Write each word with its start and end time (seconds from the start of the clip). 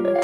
Hallo, 0.00 0.14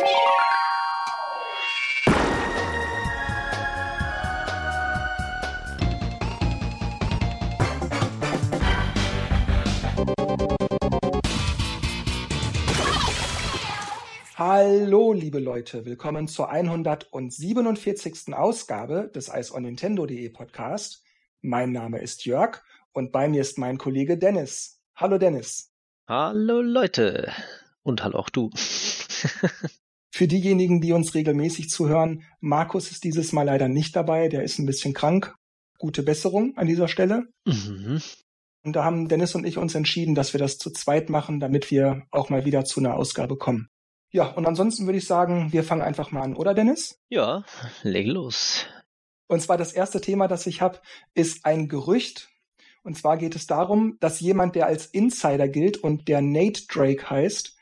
liebe 15.12 15.41
Leute, 15.41 15.84
willkommen 15.84 16.29
zur 16.29 16.50
147. 16.50 18.34
Ausgabe 18.34 19.11
des 19.14 19.30
Eis 19.30 19.52
on 19.52 19.64
Nintendo.de 19.64 20.30
Podcast. 20.30 21.04
Mein 21.43 21.72
Name 21.72 22.00
ist 22.00 22.24
Jörg 22.24 22.62
und 22.93 23.12
bei 23.12 23.29
mir 23.29 23.43
ist 23.43 23.58
mein 23.58 23.77
Kollege 23.77 24.16
Dennis. 24.16 24.80
Hallo 24.95 25.18
Dennis. 25.18 25.70
Hallo 26.08 26.62
Leute. 26.62 27.30
Und 27.82 28.02
hallo 28.02 28.18
auch 28.18 28.30
du. 28.30 28.48
Für 30.11 30.27
diejenigen, 30.27 30.80
die 30.80 30.92
uns 30.92 31.14
regelmäßig 31.14 31.69
zuhören, 31.69 32.23
Markus 32.41 32.91
ist 32.91 33.05
dieses 33.05 33.32
Mal 33.32 33.42
leider 33.42 33.68
nicht 33.68 33.95
dabei, 33.95 34.28
der 34.28 34.45
ist 34.45 34.59
ein 34.59 34.66
bisschen 34.66 34.95
krank. 34.95 35.34
Gute 35.78 36.02
Besserung 36.02 36.56
an 36.56 36.66
dieser 36.66 36.88
Stelle. 36.88 37.28
Mhm. 37.45 38.01
Und 38.62 38.73
da 38.73 38.84
haben 38.84 39.09
Dennis 39.09 39.34
und 39.34 39.46
ich 39.46 39.59
uns 39.59 39.74
entschieden, 39.74 40.15
dass 40.15 40.32
wir 40.32 40.41
das 40.41 40.59
zu 40.59 40.70
zweit 40.70 41.10
machen, 41.10 41.38
damit 41.38 41.70
wir 41.70 42.06
auch 42.10 42.30
mal 42.30 42.45
wieder 42.45 42.65
zu 42.65 42.80
einer 42.80 42.95
Ausgabe 42.95 43.37
kommen. 43.37 43.68
Ja, 44.10 44.28
und 44.28 44.46
ansonsten 44.46 44.87
würde 44.87 44.98
ich 44.98 45.06
sagen, 45.06 45.52
wir 45.52 45.62
fangen 45.65 45.82
einfach 45.82 46.10
mal 46.10 46.23
an, 46.23 46.34
oder 46.34 46.54
Dennis? 46.54 46.98
Ja, 47.09 47.45
leg 47.82 48.06
los. 48.06 48.66
Und 49.29 49.43
zwar 49.43 49.59
das 49.59 49.73
erste 49.73 50.01
Thema, 50.01 50.29
das 50.29 50.46
ich 50.46 50.62
habe, 50.62 50.80
ist 51.15 51.45
ein 51.45 51.68
Gerücht. 51.68 52.29
Und 52.82 52.96
zwar 52.96 53.18
geht 53.18 53.37
es 53.37 53.46
darum, 53.46 53.98
dass 54.01 54.20
jemand, 54.20 54.54
der 54.54 54.66
als 54.66 54.87
Insider 54.87 55.48
gilt 55.48 55.77
und 55.77 56.09
der 56.09 56.23
Nate 56.23 56.62
Drake 56.68 57.10
heißt, 57.10 57.55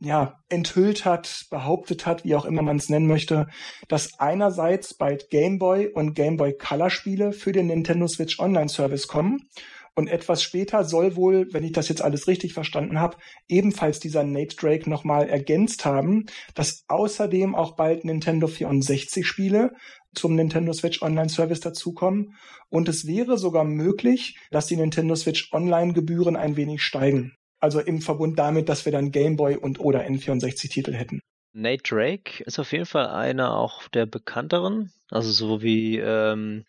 ja, 0.00 0.40
enthüllt 0.48 1.04
hat, 1.04 1.46
behauptet 1.50 2.06
hat, 2.06 2.24
wie 2.24 2.34
auch 2.34 2.46
immer 2.46 2.62
man 2.62 2.78
es 2.78 2.88
nennen 2.88 3.06
möchte, 3.06 3.48
dass 3.88 4.18
einerseits 4.18 4.94
bald 4.94 5.30
Game 5.30 5.58
Boy 5.58 5.88
und 5.88 6.14
Game 6.14 6.36
Boy 6.36 6.56
Color 6.56 6.90
Spiele 6.90 7.32
für 7.32 7.52
den 7.52 7.66
Nintendo 7.66 8.08
Switch 8.08 8.38
Online 8.38 8.68
Service 8.68 9.06
kommen 9.06 9.48
und 9.94 10.08
etwas 10.08 10.42
später 10.42 10.84
soll 10.84 11.16
wohl, 11.16 11.52
wenn 11.52 11.64
ich 11.64 11.72
das 11.72 11.88
jetzt 11.88 12.02
alles 12.02 12.26
richtig 12.28 12.54
verstanden 12.54 13.00
habe, 13.00 13.18
ebenfalls 13.48 14.00
dieser 14.00 14.24
Nate 14.24 14.56
Drake 14.56 14.88
nochmal 14.88 15.28
ergänzt 15.28 15.84
haben, 15.84 16.24
dass 16.54 16.84
außerdem 16.88 17.54
auch 17.54 17.76
bald 17.76 18.04
Nintendo 18.04 18.46
64 18.46 19.26
Spiele 19.26 19.72
zum 20.14 20.34
Nintendo 20.34 20.72
Switch 20.72 21.02
Online 21.02 21.28
Service 21.28 21.60
dazukommen. 21.60 22.34
Und 22.68 22.88
es 22.88 23.06
wäre 23.06 23.36
sogar 23.36 23.64
möglich, 23.64 24.38
dass 24.50 24.66
die 24.66 24.76
Nintendo 24.76 25.14
Switch 25.16 25.52
Online 25.52 25.92
Gebühren 25.92 26.36
ein 26.36 26.56
wenig 26.56 26.82
steigen. 26.82 27.34
Also 27.60 27.80
im 27.80 28.00
Verbund 28.00 28.38
damit, 28.38 28.68
dass 28.68 28.84
wir 28.84 28.92
dann 28.92 29.12
Game 29.12 29.36
Boy 29.36 29.56
und 29.56 29.78
oder 29.80 30.02
N64 30.02 30.70
Titel 30.70 30.94
hätten. 30.94 31.20
Nate 31.52 31.82
Drake 31.82 32.42
ist 32.44 32.58
auf 32.58 32.72
jeden 32.72 32.86
Fall 32.86 33.08
einer 33.08 33.56
auch 33.56 33.88
der 33.88 34.06
bekannteren. 34.06 34.92
Also 35.10 35.30
so 35.32 35.62
wie, 35.62 35.98
ähm, 35.98 36.64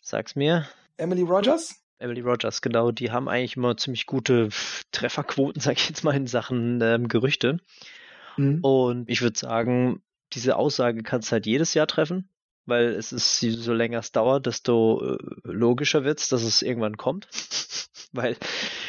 sag's 0.00 0.34
mir. 0.34 0.66
Emily 0.96 1.22
Rogers? 1.22 1.84
Emily 1.98 2.20
Rogers, 2.20 2.60
genau, 2.60 2.90
die 2.90 3.10
haben 3.10 3.28
eigentlich 3.28 3.56
immer 3.56 3.76
ziemlich 3.76 4.06
gute 4.06 4.48
Trefferquoten, 4.92 5.60
sag 5.60 5.76
ich 5.76 5.88
jetzt 5.88 6.04
mal, 6.04 6.14
in 6.14 6.26
Sachen 6.26 6.80
ähm, 6.82 7.08
Gerüchte. 7.08 7.58
Mhm. 8.36 8.60
Und 8.62 9.08
ich 9.08 9.22
würde 9.22 9.38
sagen, 9.38 10.02
diese 10.32 10.56
Aussage 10.56 11.02
kannst 11.02 11.28
du 11.28 11.32
halt 11.32 11.46
jedes 11.46 11.74
Jahr 11.74 11.86
treffen, 11.86 12.28
weil 12.66 12.86
es 12.86 13.12
ist, 13.12 13.38
so 13.40 13.72
länger 13.72 13.98
es 13.98 14.12
dauert, 14.12 14.46
desto 14.46 15.14
äh, 15.14 15.18
logischer 15.44 16.04
wird's, 16.04 16.28
dass 16.28 16.42
es 16.42 16.62
irgendwann 16.62 16.96
kommt. 16.96 17.28
weil 18.14 18.36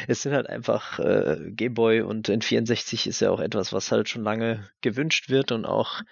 es 0.06 0.22
sind 0.22 0.32
halt 0.32 0.48
einfach 0.48 0.98
äh, 0.98 1.50
Gameboy 1.50 2.00
und 2.02 2.28
N64 2.28 3.08
ist 3.08 3.20
ja 3.20 3.30
auch 3.30 3.40
etwas, 3.40 3.72
was 3.72 3.90
halt 3.90 4.08
schon 4.08 4.22
lange 4.22 4.68
gewünscht 4.80 5.28
wird 5.28 5.50
und 5.52 5.66
auch 5.66 6.02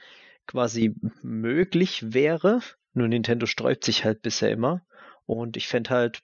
quasi 0.46 0.94
möglich 1.22 2.12
wäre. 2.12 2.60
Nur 2.92 3.08
Nintendo 3.08 3.46
sträubt 3.46 3.84
sich 3.84 4.04
halt 4.04 4.20
bisher 4.22 4.50
immer. 4.50 4.84
Und 5.26 5.56
ich 5.56 5.68
fände 5.68 5.90
halt, 5.90 6.22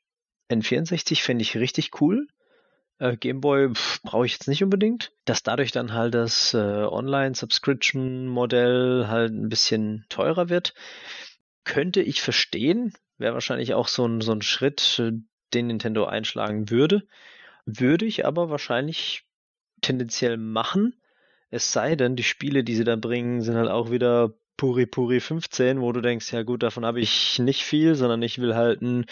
N64 0.51 1.23
fände 1.23 1.43
ich 1.43 1.57
richtig 1.57 2.01
cool. 2.01 2.27
Äh, 2.99 3.17
Gameboy 3.17 3.69
brauche 4.03 4.27
ich 4.27 4.33
jetzt 4.33 4.49
nicht 4.49 4.65
unbedingt. 4.65 5.13
Dass 5.25 5.43
dadurch 5.43 5.73
dann 5.73 5.95
halt 5.95 6.15
das 6.15 6.55
äh, 6.55 6.59
Online-Subscription-Modell 6.59 9.07
halt 9.09 9.33
ein 9.33 9.49
bisschen 9.49 10.05
teurer 10.09 10.49
wird, 10.49 10.75
könnte 11.65 12.03
ich 12.03 12.21
verstehen. 12.21 12.93
Wäre 13.17 13.35
wahrscheinlich 13.35 13.75
auch 13.75 13.89
so 13.89 14.07
ein, 14.07 14.21
so 14.21 14.31
ein 14.33 14.43
Schritt, 14.43 14.99
äh, 14.99 15.13
den 15.55 15.69
Nintendo 15.69 16.05
einschlagen 16.07 16.71
würde. 16.71 17.07
Würde 17.67 18.07
ich 18.07 18.27
aber 18.27 18.51
wahrscheinlich 18.51 19.25
tendenziell 19.81 20.37
machen. 20.37 20.95
Es 21.51 21.73
sei 21.73 21.97
denn, 21.97 22.17
die 22.17 22.23
Spiele, 22.23 22.65
die 22.65 22.75
sie 22.75 22.85
da 22.85 22.97
bringen, 22.97 23.43
sind 23.43 23.57
halt 23.57 23.69
auch 23.69 23.91
wieder 23.91 24.35
Puri 24.57 24.87
Puri 24.87 25.21
15, 25.21 25.81
wo 25.81 25.91
du 25.93 26.01
denkst, 26.01 26.33
ja 26.33 26.43
gut, 26.43 26.63
davon 26.63 26.85
habe 26.85 27.01
ich 27.01 27.39
nicht 27.39 27.65
viel, 27.65 27.95
sondern 27.95 28.23
ich 28.23 28.39
will 28.39 28.55
halt 28.55 28.83
ein, 28.83 29.07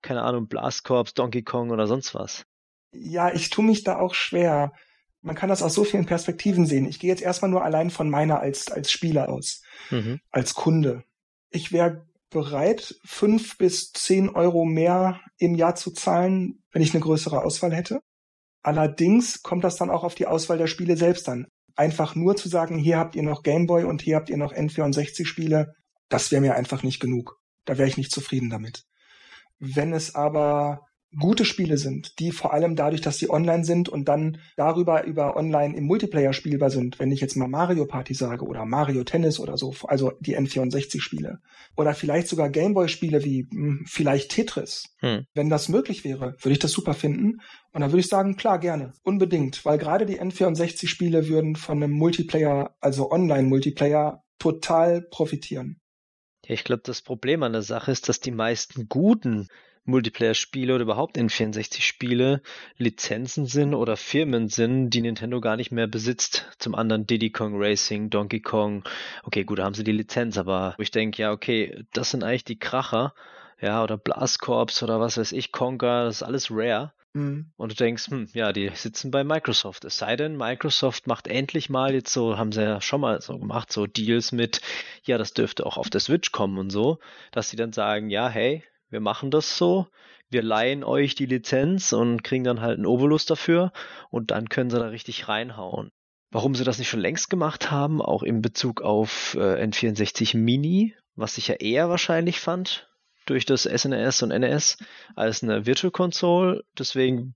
keine 0.00 0.22
Ahnung, 0.22 0.46
Blast 0.46 0.84
Corps, 0.84 1.12
Donkey 1.12 1.42
Kong 1.42 1.70
oder 1.70 1.86
sonst 1.86 2.14
was. 2.14 2.46
Ja, 2.92 3.32
ich 3.32 3.50
tue 3.50 3.64
mich 3.64 3.82
da 3.82 3.98
auch 3.98 4.14
schwer. 4.14 4.72
Man 5.20 5.34
kann 5.34 5.48
das 5.48 5.62
aus 5.62 5.74
so 5.74 5.84
vielen 5.84 6.06
Perspektiven 6.06 6.66
sehen. 6.66 6.86
Ich 6.86 7.00
gehe 7.00 7.10
jetzt 7.10 7.22
erstmal 7.22 7.50
nur 7.50 7.64
allein 7.64 7.90
von 7.90 8.10
meiner 8.10 8.40
als, 8.40 8.70
als 8.70 8.92
Spieler 8.92 9.28
aus, 9.28 9.62
mhm. 9.90 10.20
als 10.30 10.54
Kunde. 10.54 11.04
Ich 11.50 11.72
wäre 11.72 12.06
bereit, 12.32 12.96
fünf 13.04 13.56
bis 13.58 13.92
zehn 13.92 14.28
Euro 14.28 14.64
mehr 14.64 15.20
im 15.38 15.54
Jahr 15.54 15.74
zu 15.74 15.92
zahlen, 15.92 16.62
wenn 16.72 16.82
ich 16.82 16.94
eine 16.94 17.02
größere 17.02 17.42
Auswahl 17.42 17.72
hätte. 17.72 18.00
Allerdings 18.62 19.42
kommt 19.42 19.64
das 19.64 19.76
dann 19.76 19.90
auch 19.90 20.04
auf 20.04 20.14
die 20.14 20.26
Auswahl 20.26 20.58
der 20.58 20.66
Spiele 20.66 20.96
selbst 20.96 21.28
an 21.28 21.46
einfach 21.76 22.14
nur 22.14 22.36
zu 22.36 22.48
sagen, 22.48 22.78
hier 22.78 22.98
habt 22.98 23.14
ihr 23.14 23.22
noch 23.22 23.42
Gameboy 23.42 23.84
und 23.84 24.02
hier 24.02 24.16
habt 24.16 24.30
ihr 24.30 24.36
noch 24.36 24.52
N64-Spiele, 24.52 25.74
das 26.08 26.30
wäre 26.30 26.42
mir 26.42 26.54
einfach 26.54 26.82
nicht 26.82 27.00
genug. 27.00 27.38
Da 27.64 27.78
wäre 27.78 27.88
ich 27.88 27.96
nicht 27.96 28.12
zufrieden 28.12 28.50
damit. 28.50 28.84
Wenn 29.58 29.92
es 29.92 30.14
aber 30.14 30.86
gute 31.18 31.44
Spiele 31.44 31.76
sind, 31.76 32.18
die 32.18 32.32
vor 32.32 32.52
allem 32.52 32.76
dadurch, 32.76 33.00
dass 33.00 33.18
sie 33.18 33.30
online 33.30 33.64
sind 33.64 33.88
und 33.88 34.08
dann 34.08 34.38
darüber 34.56 35.04
über 35.04 35.36
online 35.36 35.76
im 35.76 35.84
Multiplayer 35.84 36.32
spielbar 36.32 36.70
sind, 36.70 36.98
wenn 36.98 37.12
ich 37.12 37.20
jetzt 37.20 37.36
mal 37.36 37.48
Mario 37.48 37.86
Party 37.86 38.14
sage 38.14 38.44
oder 38.44 38.64
Mario 38.64 39.04
Tennis 39.04 39.38
oder 39.38 39.56
so, 39.56 39.74
also 39.84 40.12
die 40.20 40.38
N64 40.38 41.00
Spiele 41.00 41.40
oder 41.76 41.94
vielleicht 41.94 42.28
sogar 42.28 42.50
Gameboy 42.50 42.88
Spiele 42.88 43.24
wie 43.24 43.46
mh, 43.50 43.50
hm, 43.50 43.84
vielleicht 43.86 44.30
Tetris. 44.30 44.94
Hm. 44.98 45.26
Wenn 45.34 45.50
das 45.50 45.68
möglich 45.68 46.04
wäre, 46.04 46.36
würde 46.40 46.52
ich 46.52 46.58
das 46.58 46.72
super 46.72 46.94
finden 46.94 47.40
und 47.72 47.80
dann 47.80 47.90
würde 47.90 48.00
ich 48.00 48.08
sagen, 48.08 48.36
klar, 48.36 48.58
gerne, 48.58 48.92
unbedingt, 49.02 49.64
weil 49.64 49.78
gerade 49.78 50.06
die 50.06 50.20
N64 50.20 50.86
Spiele 50.86 51.28
würden 51.28 51.56
von 51.56 51.82
einem 51.82 51.92
Multiplayer, 51.92 52.74
also 52.80 53.10
Online 53.10 53.48
Multiplayer 53.48 54.22
total 54.38 55.02
profitieren. 55.02 55.78
Ja, 56.46 56.54
ich 56.54 56.64
glaube, 56.64 56.82
das 56.84 57.02
Problem 57.02 57.42
an 57.42 57.52
der 57.52 57.62
Sache 57.62 57.92
ist, 57.92 58.08
dass 58.08 58.20
die 58.20 58.32
meisten 58.32 58.88
guten 58.88 59.48
Multiplayer-Spiele 59.84 60.74
oder 60.74 60.82
überhaupt 60.82 61.16
N64-Spiele 61.16 62.42
Lizenzen 62.78 63.46
sind 63.46 63.74
oder 63.74 63.96
Firmen 63.96 64.48
sind, 64.48 64.90
die 64.90 65.00
Nintendo 65.00 65.40
gar 65.40 65.56
nicht 65.56 65.72
mehr 65.72 65.86
besitzt. 65.86 66.46
Zum 66.58 66.74
anderen 66.74 67.06
Diddy 67.06 67.30
Kong 67.30 67.54
Racing, 67.56 68.10
Donkey 68.10 68.40
Kong. 68.40 68.84
Okay, 69.24 69.44
gut, 69.44 69.58
da 69.58 69.64
haben 69.64 69.74
sie 69.74 69.84
die 69.84 69.92
Lizenz, 69.92 70.38
aber 70.38 70.74
ich 70.78 70.90
denke, 70.90 71.22
ja, 71.22 71.32
okay, 71.32 71.84
das 71.92 72.10
sind 72.10 72.22
eigentlich 72.22 72.44
die 72.44 72.58
Kracher. 72.58 73.14
Ja, 73.60 73.82
oder 73.84 73.96
Blast 73.96 74.40
Corps 74.40 74.82
oder 74.82 74.98
was 74.98 75.16
weiß 75.16 75.30
ich, 75.32 75.52
Conker, 75.52 76.04
das 76.04 76.16
ist 76.16 76.22
alles 76.24 76.50
rare. 76.50 76.92
Mhm. 77.14 77.50
Und 77.56 77.72
du 77.72 77.76
denkst, 77.76 78.08
hm, 78.08 78.28
ja, 78.32 78.52
die 78.52 78.70
sitzen 78.74 79.10
bei 79.10 79.22
Microsoft. 79.22 79.84
Es 79.84 79.98
sei 79.98 80.16
denn, 80.16 80.36
Microsoft 80.36 81.06
macht 81.06 81.28
endlich 81.28 81.68
mal 81.68 81.94
jetzt 81.94 82.12
so, 82.12 82.38
haben 82.38 82.52
sie 82.52 82.62
ja 82.62 82.80
schon 82.80 83.00
mal 83.00 83.20
so 83.20 83.38
gemacht, 83.38 83.72
so 83.72 83.86
Deals 83.86 84.32
mit, 84.32 84.62
ja, 85.04 85.18
das 85.18 85.34
dürfte 85.34 85.66
auch 85.66 85.76
auf 85.76 85.90
der 85.90 86.00
Switch 86.00 86.32
kommen 86.32 86.58
und 86.58 86.70
so, 86.70 86.98
dass 87.30 87.50
sie 87.50 87.56
dann 87.56 87.72
sagen, 87.72 88.10
ja, 88.10 88.28
hey, 88.28 88.64
wir 88.92 89.00
machen 89.00 89.30
das 89.30 89.56
so, 89.56 89.86
wir 90.30 90.42
leihen 90.42 90.84
euch 90.84 91.14
die 91.14 91.26
Lizenz 91.26 91.92
und 91.92 92.22
kriegen 92.22 92.44
dann 92.44 92.60
halt 92.60 92.76
einen 92.76 92.86
Obolus 92.86 93.26
dafür 93.26 93.72
und 94.10 94.30
dann 94.30 94.48
können 94.48 94.70
sie 94.70 94.78
da 94.78 94.88
richtig 94.88 95.28
reinhauen. 95.28 95.90
Warum 96.30 96.54
sie 96.54 96.64
das 96.64 96.78
nicht 96.78 96.88
schon 96.88 97.00
längst 97.00 97.28
gemacht 97.28 97.70
haben, 97.70 98.00
auch 98.00 98.22
in 98.22 98.40
Bezug 98.40 98.80
auf 98.80 99.34
äh, 99.38 99.62
N64 99.62 100.36
Mini, 100.36 100.94
was 101.14 101.36
ich 101.36 101.48
ja 101.48 101.56
eher 101.56 101.90
wahrscheinlich 101.90 102.40
fand 102.40 102.88
durch 103.26 103.44
das 103.44 103.64
SNES 103.64 104.22
und 104.22 104.30
NES 104.30 104.78
als 105.14 105.42
eine 105.42 105.66
Virtual 105.66 105.90
Console. 105.90 106.64
Deswegen 106.78 107.34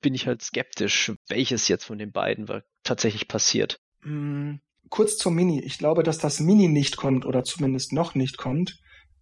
bin 0.00 0.14
ich 0.14 0.26
halt 0.26 0.42
skeptisch, 0.42 1.12
welches 1.28 1.68
jetzt 1.68 1.84
von 1.84 1.98
den 1.98 2.12
beiden 2.12 2.48
tatsächlich 2.82 3.28
passiert. 3.28 3.80
Mm, 4.02 4.54
kurz 4.88 5.18
zum 5.18 5.34
Mini. 5.34 5.62
Ich 5.62 5.78
glaube, 5.78 6.02
dass 6.02 6.18
das 6.18 6.40
Mini 6.40 6.68
nicht 6.68 6.96
kommt 6.96 7.26
oder 7.26 7.44
zumindest 7.44 7.92
noch 7.92 8.14
nicht 8.14 8.38
kommt, 8.38 8.78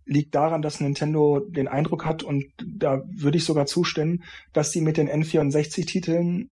liegt 0.09 0.35
daran, 0.35 0.63
dass 0.63 0.81
Nintendo 0.81 1.41
den 1.41 1.69
Eindruck 1.69 2.05
hat, 2.05 2.23
und 2.23 2.47
da 2.65 3.03
würde 3.07 3.39
ich 3.39 3.45
sogar 3.45 3.67
zustimmen, 3.67 4.25
dass 4.53 4.73
sie 4.73 4.81
mit 4.81 4.97
den 4.97 5.09
N64-Titeln, 5.09 6.49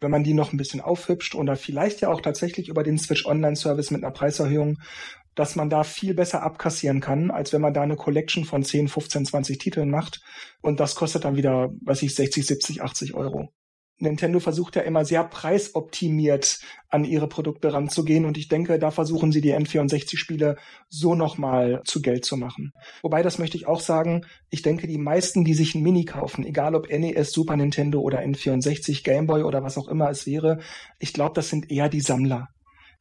wenn 0.00 0.10
man 0.10 0.24
die 0.24 0.32
noch 0.32 0.52
ein 0.52 0.56
bisschen 0.56 0.80
aufhübscht 0.80 1.34
oder 1.34 1.56
vielleicht 1.56 2.00
ja 2.00 2.08
auch 2.08 2.22
tatsächlich 2.22 2.68
über 2.68 2.82
den 2.82 2.98
Switch 2.98 3.26
Online-Service 3.26 3.90
mit 3.90 4.02
einer 4.02 4.12
Preiserhöhung, 4.12 4.78
dass 5.34 5.56
man 5.56 5.68
da 5.68 5.84
viel 5.84 6.14
besser 6.14 6.42
abkassieren 6.42 7.00
kann, 7.00 7.30
als 7.30 7.52
wenn 7.52 7.60
man 7.60 7.74
da 7.74 7.82
eine 7.82 7.96
Collection 7.96 8.44
von 8.44 8.62
10, 8.62 8.88
15, 8.88 9.26
20 9.26 9.58
Titeln 9.58 9.90
macht. 9.90 10.22
Und 10.62 10.80
das 10.80 10.94
kostet 10.94 11.24
dann 11.24 11.36
wieder, 11.36 11.70
weiß 11.82 12.02
ich, 12.02 12.14
60, 12.14 12.46
70, 12.46 12.82
80 12.82 13.14
Euro. 13.14 13.52
Nintendo 14.00 14.40
versucht 14.40 14.76
ja 14.76 14.82
immer 14.82 15.04
sehr 15.04 15.24
preisoptimiert 15.24 16.60
an 16.88 17.04
ihre 17.04 17.28
Produkte 17.28 17.72
ranzugehen 17.72 18.24
und 18.24 18.36
ich 18.36 18.48
denke, 18.48 18.78
da 18.78 18.90
versuchen 18.90 19.30
sie 19.30 19.40
die 19.40 19.54
N64-Spiele 19.54 20.56
so 20.88 21.14
nochmal 21.14 21.82
zu 21.84 22.02
Geld 22.02 22.24
zu 22.24 22.36
machen. 22.36 22.72
Wobei, 23.02 23.22
das 23.22 23.38
möchte 23.38 23.56
ich 23.56 23.66
auch 23.66 23.80
sagen, 23.80 24.26
ich 24.50 24.62
denke, 24.62 24.86
die 24.86 24.98
meisten, 24.98 25.44
die 25.44 25.54
sich 25.54 25.74
ein 25.74 25.82
Mini 25.82 26.04
kaufen, 26.04 26.44
egal 26.44 26.74
ob 26.74 26.90
NES, 26.90 27.32
Super 27.32 27.56
Nintendo 27.56 28.00
oder 28.00 28.20
N64, 28.20 29.04
Game 29.04 29.26
Boy 29.26 29.42
oder 29.42 29.62
was 29.62 29.78
auch 29.78 29.88
immer 29.88 30.10
es 30.10 30.26
wäre, 30.26 30.58
ich 30.98 31.12
glaube, 31.12 31.34
das 31.34 31.48
sind 31.48 31.70
eher 31.70 31.88
die 31.88 32.00
Sammler. 32.00 32.48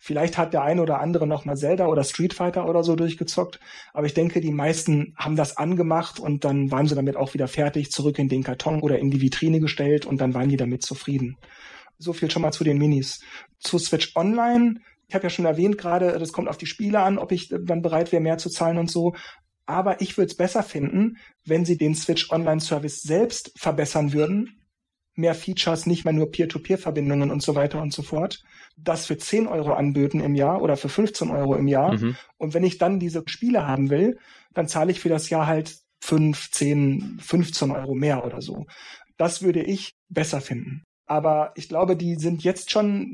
Vielleicht 0.02 0.38
hat 0.38 0.54
der 0.54 0.64
eine 0.64 0.82
oder 0.82 1.02
andere 1.02 1.28
noch 1.28 1.44
mal 1.44 1.58
Zelda 1.58 1.88
oder 1.88 2.06
Street 2.06 2.34
Fighter 2.34 2.70
oder 2.70 2.84
so 2.84 2.96
durchgezockt, 2.96 3.60
aber 3.94 4.06
ich 4.06 4.14
denke, 4.14 4.40
die 4.40 4.54
meisten 4.54 5.14
haben 5.18 5.36
das 5.36 5.58
angemacht 5.58 6.22
und 6.22 6.46
dann 6.46 6.72
waren 6.72 6.88
sie 6.88 6.96
damit 6.96 7.18
auch 7.18 7.34
wieder 7.34 7.50
fertig, 7.50 7.92
zurück 7.92 8.18
in 8.18 8.30
den 8.30 8.42
Karton 8.42 8.80
oder 8.80 8.98
in 8.98 9.12
die 9.12 9.20
Vitrine 9.20 9.60
gestellt 9.60 10.06
und 10.06 10.22
dann 10.22 10.34
waren 10.34 10.48
die 10.48 10.56
damit 10.56 10.84
zufrieden. 10.84 11.38
So 11.98 12.14
viel 12.14 12.32
schon 12.32 12.42
mal 12.42 12.54
zu 12.54 12.64
den 12.64 12.78
Minis. 12.78 13.20
Zu 13.60 13.78
Switch 13.78 14.16
Online, 14.16 14.80
ich 15.10 15.16
habe 15.16 15.26
ja 15.26 15.30
schon 15.30 15.46
erwähnt 15.46 15.78
gerade, 15.78 16.18
das 16.18 16.32
kommt 16.32 16.48
auf 16.48 16.58
die 16.58 16.66
Spiele 16.66 17.02
an, 17.02 17.18
ob 17.18 17.34
ich 17.34 17.50
dann 17.50 17.82
bereit 17.82 18.14
wäre, 18.14 18.24
mehr 18.24 18.38
zu 18.38 18.50
zahlen 18.50 18.78
und 18.78 18.90
so. 18.90 19.16
Aber 19.66 20.00
ich 20.02 20.18
würde 20.18 20.32
es 20.32 20.38
besser 20.38 20.64
finden, 20.64 21.18
wenn 21.44 21.66
sie 21.66 21.78
den 21.78 21.94
Switch 21.94 22.32
Online 22.32 22.62
Service 22.62 23.02
selbst 23.02 23.52
verbessern 23.58 24.14
würden, 24.14 24.59
mehr 25.20 25.36
Features, 25.36 25.86
nicht 25.86 26.06
mehr 26.06 26.14
nur 26.14 26.32
Peer-to-Peer-Verbindungen 26.32 27.30
und 27.30 27.42
so 27.42 27.56
weiter 27.56 27.82
und 27.82 27.94
so 27.94 28.02
fort, 28.02 28.44
das 28.78 29.06
für 29.06 29.18
10 29.18 29.48
Euro 29.48 29.74
anböten 29.74 30.22
im 30.22 30.36
Jahr 30.36 30.62
oder 30.62 30.78
für 30.78 30.90
15 30.90 31.30
Euro 31.30 31.56
im 31.56 31.68
Jahr. 31.68 31.94
Mhm. 31.94 32.16
Und 32.38 32.54
wenn 32.54 32.64
ich 32.64 32.78
dann 32.78 33.00
diese 33.00 33.24
Spiele 33.28 33.68
haben 33.68 33.90
will, 33.90 34.18
dann 34.54 34.68
zahle 34.68 34.92
ich 34.92 35.00
für 35.00 35.10
das 35.10 35.30
Jahr 35.30 35.48
halt 35.48 35.78
5, 36.02 36.52
10, 36.52 37.20
15 37.22 37.72
Euro 37.72 37.94
mehr 37.94 38.26
oder 38.26 38.42
so. 38.42 38.66
Das 39.18 39.42
würde 39.42 39.62
ich 39.62 39.92
besser 40.08 40.42
finden. 40.42 40.84
Aber 41.06 41.52
ich 41.56 41.68
glaube, 41.68 41.98
die 41.98 42.16
sind 42.16 42.44
jetzt 42.44 42.72
schon 42.72 43.08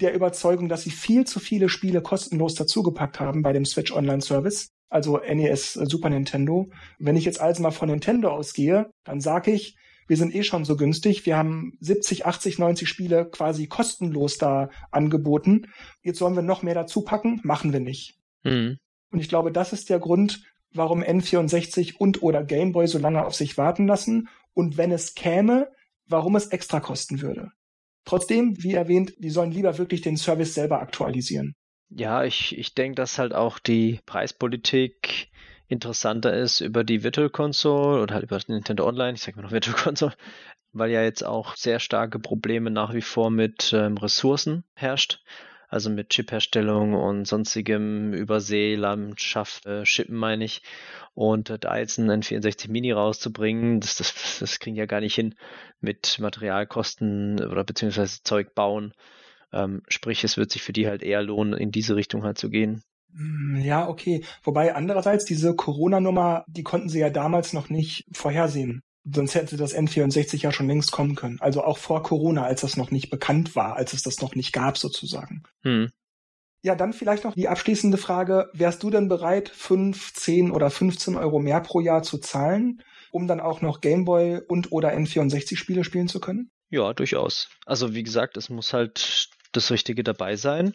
der 0.00 0.14
Überzeugung, 0.14 0.68
dass 0.68 0.82
sie 0.82 0.90
viel 0.90 1.26
zu 1.26 1.38
viele 1.38 1.68
Spiele 1.68 2.00
kostenlos 2.00 2.54
dazugepackt 2.54 3.20
haben 3.20 3.42
bei 3.42 3.52
dem 3.52 3.64
Switch 3.64 3.92
Online 3.92 4.22
Service. 4.22 4.70
Also 4.88 5.18
NES, 5.18 5.74
Super 5.74 6.10
Nintendo. 6.10 6.70
Wenn 6.98 7.16
ich 7.16 7.24
jetzt 7.24 7.40
also 7.40 7.62
mal 7.62 7.70
von 7.70 7.90
Nintendo 7.90 8.30
ausgehe, 8.30 8.90
dann 9.04 9.20
sage 9.20 9.52
ich, 9.52 9.76
wir 10.10 10.16
sind 10.16 10.34
eh 10.34 10.42
schon 10.42 10.64
so 10.64 10.76
günstig. 10.76 11.24
Wir 11.24 11.36
haben 11.36 11.78
70, 11.78 12.26
80, 12.26 12.58
90 12.58 12.88
Spiele 12.88 13.30
quasi 13.30 13.68
kostenlos 13.68 14.38
da 14.38 14.68
angeboten. 14.90 15.68
Jetzt 16.02 16.18
sollen 16.18 16.34
wir 16.34 16.42
noch 16.42 16.64
mehr 16.64 16.74
dazu 16.74 17.02
packen? 17.02 17.40
Machen 17.44 17.72
wir 17.72 17.78
nicht. 17.78 18.18
Mhm. 18.42 18.78
Und 19.12 19.20
ich 19.20 19.28
glaube, 19.28 19.52
das 19.52 19.72
ist 19.72 19.88
der 19.88 20.00
Grund, 20.00 20.42
warum 20.74 21.04
N64 21.04 21.94
und 21.96 22.24
oder 22.24 22.42
Gameboy 22.42 22.88
so 22.88 22.98
lange 22.98 23.24
auf 23.24 23.36
sich 23.36 23.56
warten 23.56 23.86
lassen 23.86 24.28
und 24.52 24.76
wenn 24.76 24.90
es 24.90 25.14
käme, 25.14 25.68
warum 26.06 26.34
es 26.34 26.48
extra 26.48 26.80
kosten 26.80 27.20
würde. 27.20 27.52
Trotzdem, 28.04 28.60
wie 28.60 28.74
erwähnt, 28.74 29.14
die 29.18 29.30
sollen 29.30 29.52
lieber 29.52 29.78
wirklich 29.78 30.00
den 30.00 30.16
Service 30.16 30.54
selber 30.54 30.82
aktualisieren. 30.82 31.54
Ja, 31.88 32.24
ich, 32.24 32.58
ich 32.58 32.74
denke, 32.74 32.96
dass 32.96 33.16
halt 33.16 33.32
auch 33.32 33.60
die 33.60 34.00
Preispolitik 34.06 35.29
interessanter 35.70 36.36
ist 36.36 36.60
über 36.60 36.84
die 36.84 37.02
Virtual 37.04 37.30
Console 37.30 38.02
oder 38.02 38.14
halt 38.14 38.24
über 38.24 38.38
Nintendo 38.48 38.86
Online, 38.86 39.14
ich 39.14 39.22
sage 39.22 39.36
mal 39.36 39.44
noch 39.44 39.52
Virtual 39.52 39.76
Console, 39.76 40.14
weil 40.72 40.90
ja 40.90 41.02
jetzt 41.02 41.24
auch 41.24 41.56
sehr 41.56 41.78
starke 41.78 42.18
Probleme 42.18 42.70
nach 42.70 42.92
wie 42.92 43.02
vor 43.02 43.30
mit 43.30 43.72
ähm, 43.72 43.96
Ressourcen 43.96 44.64
herrscht. 44.74 45.22
Also 45.68 45.88
mit 45.88 46.08
Chipherstellung 46.08 46.94
und 46.94 47.26
sonstigem 47.26 48.12
Überseelandschaft, 48.12 49.66
äh, 49.66 49.84
Chippen 49.84 50.16
meine 50.16 50.44
ich. 50.44 50.62
Und 51.14 51.48
äh, 51.48 51.60
da 51.60 51.78
jetzt 51.78 51.96
ein 51.96 52.10
N64 52.10 52.68
Mini 52.68 52.90
rauszubringen, 52.90 53.78
das, 53.78 53.94
das, 53.94 54.38
das 54.40 54.58
kriegen 54.58 54.74
ja 54.74 54.86
gar 54.86 55.00
nicht 55.00 55.14
hin 55.14 55.36
mit 55.80 56.18
Materialkosten 56.18 57.46
oder 57.46 57.62
beziehungsweise 57.62 58.24
Zeug 58.24 58.52
bauen. 58.56 58.94
Ähm, 59.52 59.82
sprich, 59.86 60.24
es 60.24 60.36
wird 60.36 60.50
sich 60.50 60.62
für 60.62 60.72
die 60.72 60.88
halt 60.88 61.04
eher 61.04 61.22
lohnen, 61.22 61.54
in 61.54 61.70
diese 61.70 61.94
Richtung 61.94 62.24
halt 62.24 62.38
zu 62.38 62.50
gehen. 62.50 62.82
Hm, 63.14 63.60
ja, 63.62 63.88
okay. 63.88 64.24
Wobei 64.42 64.74
andererseits 64.74 65.24
diese 65.24 65.54
Corona-Nummer, 65.54 66.44
die 66.48 66.62
konnten 66.62 66.88
sie 66.88 67.00
ja 67.00 67.10
damals 67.10 67.52
noch 67.52 67.68
nicht 67.68 68.04
vorhersehen. 68.12 68.82
Sonst 69.04 69.34
hätte 69.34 69.56
das 69.56 69.74
N64 69.74 70.42
ja 70.42 70.52
schon 70.52 70.68
längst 70.68 70.92
kommen 70.92 71.14
können. 71.14 71.40
Also 71.40 71.64
auch 71.64 71.78
vor 71.78 72.02
Corona, 72.02 72.44
als 72.44 72.60
das 72.60 72.76
noch 72.76 72.90
nicht 72.90 73.10
bekannt 73.10 73.56
war, 73.56 73.76
als 73.76 73.92
es 73.92 74.02
das 74.02 74.20
noch 74.20 74.34
nicht 74.34 74.52
gab 74.52 74.76
sozusagen. 74.76 75.42
Hm. 75.62 75.90
Ja, 76.62 76.74
dann 76.74 76.92
vielleicht 76.92 77.24
noch 77.24 77.34
die 77.34 77.48
abschließende 77.48 77.96
Frage. 77.96 78.50
Wärst 78.52 78.82
du 78.82 78.90
denn 78.90 79.08
bereit, 79.08 79.48
5, 79.48 80.12
10 80.12 80.50
oder 80.50 80.70
15 80.70 81.16
Euro 81.16 81.38
mehr 81.38 81.60
pro 81.60 81.80
Jahr 81.80 82.02
zu 82.02 82.18
zahlen, 82.18 82.82
um 83.10 83.26
dann 83.26 83.40
auch 83.40 83.62
noch 83.62 83.80
Gameboy 83.80 84.42
und 84.46 84.70
oder 84.70 84.92
N64-Spiele 84.92 85.84
spielen 85.84 86.08
zu 86.08 86.20
können? 86.20 86.50
Ja, 86.68 86.92
durchaus. 86.92 87.48
Also 87.64 87.94
wie 87.94 88.02
gesagt, 88.02 88.36
es 88.36 88.50
muss 88.50 88.74
halt 88.74 89.30
das 89.52 89.70
Richtige 89.70 90.04
dabei 90.04 90.36
sein. 90.36 90.74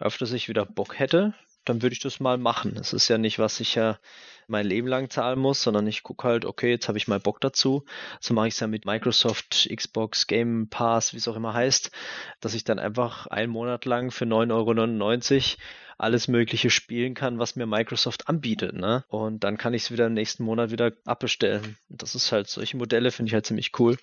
Auf 0.00 0.18
das 0.18 0.32
ich 0.32 0.48
wieder 0.48 0.66
Bock 0.66 0.98
hätte, 0.98 1.34
dann 1.64 1.82
würde 1.82 1.94
ich 1.94 2.00
das 2.00 2.20
mal 2.20 2.38
machen. 2.38 2.76
Es 2.76 2.92
ist 2.92 3.08
ja 3.08 3.18
nicht, 3.18 3.38
was 3.38 3.60
ich 3.60 3.74
ja 3.74 3.98
mein 4.48 4.66
Leben 4.66 4.88
lang 4.88 5.10
zahlen 5.10 5.38
muss, 5.38 5.62
sondern 5.62 5.86
ich 5.86 6.02
gucke 6.02 6.26
halt, 6.26 6.44
okay, 6.44 6.70
jetzt 6.70 6.88
habe 6.88 6.98
ich 6.98 7.08
mal 7.08 7.20
Bock 7.20 7.40
dazu. 7.40 7.84
So 8.20 8.34
mache 8.34 8.48
ich 8.48 8.54
es 8.54 8.60
ja 8.60 8.66
mit 8.66 8.84
Microsoft, 8.84 9.68
Xbox, 9.74 10.26
Game 10.26 10.68
Pass, 10.68 11.12
wie 11.12 11.18
es 11.18 11.28
auch 11.28 11.36
immer 11.36 11.54
heißt, 11.54 11.90
dass 12.40 12.54
ich 12.54 12.64
dann 12.64 12.78
einfach 12.78 13.26
einen 13.28 13.52
Monat 13.52 13.84
lang 13.84 14.10
für 14.10 14.24
9,99 14.24 15.34
Euro 15.34 15.62
alles 15.98 16.26
Mögliche 16.26 16.70
spielen 16.70 17.14
kann, 17.14 17.38
was 17.38 17.54
mir 17.54 17.66
Microsoft 17.66 18.28
anbietet. 18.28 18.74
Ne? 18.74 19.04
Und 19.08 19.44
dann 19.44 19.56
kann 19.56 19.74
ich 19.74 19.84
es 19.84 19.90
wieder 19.92 20.06
im 20.06 20.14
nächsten 20.14 20.42
Monat 20.42 20.70
wieder 20.70 20.92
abbestellen. 21.04 21.76
Das 21.88 22.14
ist 22.14 22.32
halt, 22.32 22.48
solche 22.48 22.76
Modelle 22.76 23.12
finde 23.12 23.30
ich 23.30 23.34
halt 23.34 23.46
ziemlich 23.46 23.78
cool. 23.78 23.96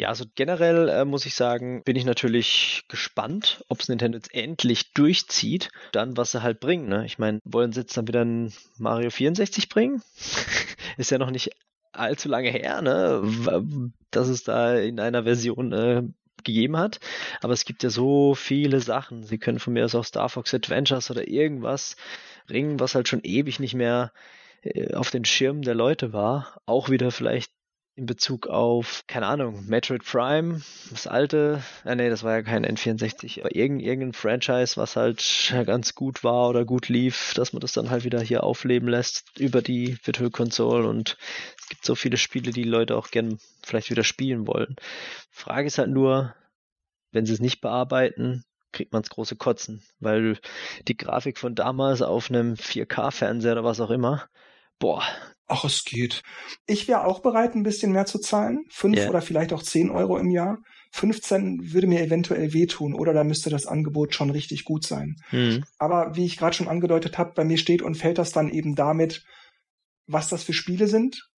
Ja, 0.00 0.08
also 0.08 0.24
generell 0.34 0.88
äh, 0.88 1.04
muss 1.04 1.26
ich 1.26 1.34
sagen, 1.34 1.82
bin 1.84 1.94
ich 1.94 2.06
natürlich 2.06 2.84
gespannt, 2.88 3.62
ob 3.68 3.80
es 3.80 3.90
Nintendo 3.90 4.16
jetzt 4.16 4.32
endlich 4.34 4.94
durchzieht, 4.94 5.68
dann 5.92 6.16
was 6.16 6.30
sie 6.30 6.42
halt 6.42 6.58
bringen. 6.58 6.88
Ne? 6.88 7.04
Ich 7.04 7.18
meine, 7.18 7.38
wollen 7.44 7.74
sie 7.74 7.80
jetzt 7.80 7.98
dann 7.98 8.08
wieder 8.08 8.24
ein 8.24 8.50
Mario 8.78 9.10
64 9.10 9.68
bringen? 9.68 10.02
Ist 10.96 11.10
ja 11.10 11.18
noch 11.18 11.30
nicht 11.30 11.50
allzu 11.92 12.30
lange 12.30 12.48
her, 12.48 12.80
ne? 12.80 13.92
dass 14.10 14.28
es 14.28 14.42
da 14.42 14.74
in 14.74 15.00
einer 15.00 15.24
Version 15.24 15.70
äh, 15.74 16.02
gegeben 16.44 16.78
hat. 16.78 16.98
Aber 17.42 17.52
es 17.52 17.66
gibt 17.66 17.82
ja 17.82 17.90
so 17.90 18.34
viele 18.34 18.80
Sachen. 18.80 19.24
Sie 19.24 19.36
können 19.36 19.58
von 19.58 19.74
mir 19.74 19.84
aus 19.84 19.94
auch 19.94 20.06
Star 20.06 20.30
Fox 20.30 20.54
Adventures 20.54 21.10
oder 21.10 21.28
irgendwas 21.28 21.96
bringen, 22.46 22.80
was 22.80 22.94
halt 22.94 23.08
schon 23.08 23.20
ewig 23.22 23.60
nicht 23.60 23.74
mehr 23.74 24.12
äh, 24.62 24.94
auf 24.94 25.10
den 25.10 25.26
Schirm 25.26 25.60
der 25.60 25.74
Leute 25.74 26.14
war. 26.14 26.62
Auch 26.64 26.88
wieder 26.88 27.10
vielleicht 27.10 27.52
in 27.96 28.06
Bezug 28.06 28.46
auf, 28.46 29.02
keine 29.08 29.26
Ahnung, 29.26 29.66
Metroid 29.66 30.04
Prime, 30.04 30.62
das 30.90 31.06
alte, 31.06 31.62
äh, 31.84 31.94
nee, 31.94 32.08
das 32.08 32.22
war 32.22 32.32
ja 32.32 32.42
kein 32.42 32.64
N64, 32.64 33.40
aber 33.40 33.54
irgendein, 33.54 33.86
irgendein 33.86 34.12
Franchise, 34.14 34.76
was 34.76 34.96
halt 34.96 35.54
ganz 35.66 35.94
gut 35.94 36.24
war 36.24 36.48
oder 36.48 36.64
gut 36.64 36.88
lief, 36.88 37.34
dass 37.34 37.52
man 37.52 37.60
das 37.60 37.72
dann 37.72 37.90
halt 37.90 38.04
wieder 38.04 38.20
hier 38.20 38.44
aufleben 38.44 38.88
lässt 38.88 39.38
über 39.38 39.60
die 39.60 39.98
Virtual 40.04 40.30
Console 40.30 40.88
und 40.88 41.18
es 41.58 41.68
gibt 41.68 41.84
so 41.84 41.94
viele 41.94 42.16
Spiele, 42.16 42.52
die, 42.52 42.64
Leute 42.64 42.96
auch 42.96 43.10
gern 43.10 43.38
vielleicht 43.62 43.90
wieder 43.90 44.04
spielen 44.04 44.46
wollen. 44.46 44.76
Frage 45.30 45.66
ist 45.66 45.78
halt 45.78 45.90
nur, 45.90 46.34
wenn 47.12 47.26
sie 47.26 47.34
es 47.34 47.40
nicht 47.40 47.60
bearbeiten, 47.60 48.44
kriegt 48.72 48.92
man 48.92 49.02
es 49.02 49.10
große 49.10 49.36
Kotzen, 49.36 49.82
weil 49.98 50.38
die 50.86 50.96
Grafik 50.96 51.38
von 51.38 51.54
damals 51.56 52.02
auf 52.02 52.30
einem 52.30 52.54
4K-Fernseher 52.54 53.52
oder 53.52 53.64
was 53.64 53.80
auch 53.80 53.90
immer, 53.90 54.28
boah, 54.80 55.04
Ach, 55.52 55.64
es 55.64 55.82
geht. 55.84 56.22
Ich 56.66 56.86
wäre 56.86 57.04
auch 57.04 57.22
bereit, 57.22 57.56
ein 57.56 57.64
bisschen 57.64 57.90
mehr 57.90 58.06
zu 58.06 58.20
zahlen. 58.20 58.66
Fünf 58.70 58.96
yeah. 58.96 59.10
oder 59.10 59.20
vielleicht 59.20 59.52
auch 59.52 59.64
zehn 59.64 59.90
Euro 59.90 60.16
im 60.16 60.30
Jahr. 60.30 60.58
15 60.92 61.72
würde 61.72 61.88
mir 61.88 62.02
eventuell 62.02 62.52
wehtun 62.52 62.94
oder 62.94 63.12
da 63.12 63.24
müsste 63.24 63.50
das 63.50 63.66
Angebot 63.66 64.14
schon 64.14 64.30
richtig 64.30 64.64
gut 64.64 64.86
sein. 64.86 65.16
Mhm. 65.32 65.64
Aber 65.78 66.14
wie 66.14 66.24
ich 66.24 66.36
gerade 66.36 66.54
schon 66.54 66.68
angedeutet 66.68 67.18
habe, 67.18 67.32
bei 67.34 67.44
mir 67.44 67.58
steht 67.58 67.82
und 67.82 67.96
fällt 67.96 68.18
das 68.18 68.30
dann 68.30 68.48
eben 68.48 68.76
damit, 68.76 69.24
was 70.06 70.28
das 70.28 70.44
für 70.44 70.52
Spiele 70.52 70.86
sind. 70.86 71.29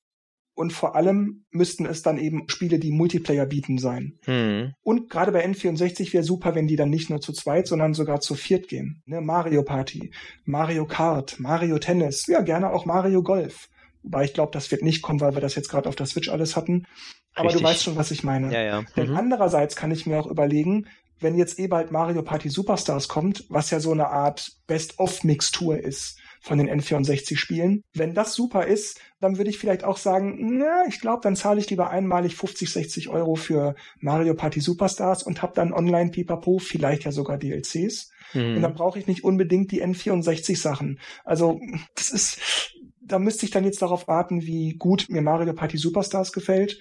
Und 0.54 0.72
vor 0.72 0.94
allem 0.96 1.44
müssten 1.50 1.86
es 1.86 2.02
dann 2.02 2.18
eben 2.18 2.48
Spiele, 2.48 2.78
die 2.78 2.92
Multiplayer 2.92 3.46
bieten 3.46 3.78
sein. 3.78 4.18
Mhm. 4.26 4.74
Und 4.82 5.08
gerade 5.08 5.32
bei 5.32 5.44
N64 5.46 6.12
wäre 6.12 6.24
super, 6.24 6.54
wenn 6.54 6.66
die 6.66 6.76
dann 6.76 6.90
nicht 6.90 7.08
nur 7.08 7.20
zu 7.20 7.32
zweit, 7.32 7.66
sondern 7.66 7.94
sogar 7.94 8.20
zu 8.20 8.34
viert 8.34 8.68
gehen. 8.68 9.02
Ne? 9.06 9.20
Mario 9.22 9.62
Party, 9.62 10.12
Mario 10.44 10.86
Kart, 10.86 11.40
Mario 11.40 11.78
Tennis, 11.78 12.26
ja 12.26 12.42
gerne 12.42 12.70
auch 12.72 12.84
Mario 12.84 13.22
Golf. 13.22 13.68
Wobei 14.02 14.24
ich 14.24 14.34
glaube, 14.34 14.52
das 14.52 14.70
wird 14.70 14.82
nicht 14.82 15.00
kommen, 15.00 15.20
weil 15.20 15.34
wir 15.34 15.40
das 15.40 15.54
jetzt 15.54 15.68
gerade 15.68 15.88
auf 15.88 15.96
der 15.96 16.06
Switch 16.06 16.28
alles 16.28 16.56
hatten. 16.56 16.86
Aber 17.34 17.46
Richtig. 17.46 17.62
du 17.62 17.68
weißt 17.68 17.82
schon, 17.84 17.96
was 17.96 18.10
ich 18.10 18.24
meine. 18.24 18.52
Ja, 18.52 18.62
ja. 18.62 18.80
Mhm. 18.82 18.86
Denn 18.96 19.10
andererseits 19.16 19.76
kann 19.76 19.90
ich 19.90 20.06
mir 20.06 20.18
auch 20.18 20.26
überlegen, 20.26 20.86
wenn 21.20 21.36
jetzt 21.36 21.58
eh 21.58 21.68
bald 21.68 21.92
Mario 21.92 22.22
Party 22.22 22.48
Superstars 22.48 23.08
kommt, 23.08 23.44
was 23.48 23.70
ja 23.70 23.80
so 23.80 23.92
eine 23.92 24.08
Art 24.08 24.50
Best-of-Mixtur 24.66 25.78
ist 25.78 26.18
von 26.40 26.58
den 26.58 26.68
N64-Spielen. 26.68 27.82
Wenn 27.94 28.14
das 28.14 28.34
super 28.34 28.66
ist, 28.66 29.00
dann 29.22 29.38
würde 29.38 29.50
ich 29.50 29.58
vielleicht 29.58 29.84
auch 29.84 29.98
sagen, 29.98 30.58
na, 30.58 30.82
ich 30.88 31.00
glaube, 31.00 31.20
dann 31.22 31.36
zahle 31.36 31.60
ich 31.60 31.70
lieber 31.70 31.90
einmalig 31.90 32.34
50, 32.34 32.72
60 32.72 33.08
Euro 33.08 33.36
für 33.36 33.76
Mario 34.00 34.34
Party 34.34 34.60
Superstars 34.60 35.22
und 35.22 35.42
habe 35.42 35.54
dann 35.54 35.72
online 35.72 36.10
Pipapo, 36.10 36.58
vielleicht 36.58 37.04
ja 37.04 37.12
sogar 37.12 37.38
DLCs. 37.38 38.10
Mhm. 38.34 38.56
Und 38.56 38.62
dann 38.62 38.74
brauche 38.74 38.98
ich 38.98 39.06
nicht 39.06 39.22
unbedingt 39.22 39.70
die 39.70 39.80
N64-Sachen. 39.82 40.98
Also 41.24 41.60
das 41.94 42.10
ist, 42.10 42.74
da 43.00 43.20
müsste 43.20 43.46
ich 43.46 43.52
dann 43.52 43.64
jetzt 43.64 43.80
darauf 43.80 44.08
warten, 44.08 44.42
wie 44.42 44.74
gut 44.74 45.06
mir 45.08 45.22
Mario 45.22 45.52
Party 45.52 45.78
Superstars 45.78 46.32
gefällt 46.32 46.80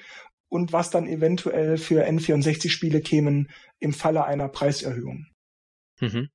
und 0.49 0.73
was 0.73 0.89
dann 0.89 1.07
eventuell 1.07 1.77
für 1.77 2.07
N64-Spiele 2.07 3.01
kämen 3.01 3.51
im 3.77 3.93
Falle 3.93 4.25
einer 4.25 4.49
Preiserhöhung. 4.49 5.27
Mhm. 5.99 6.29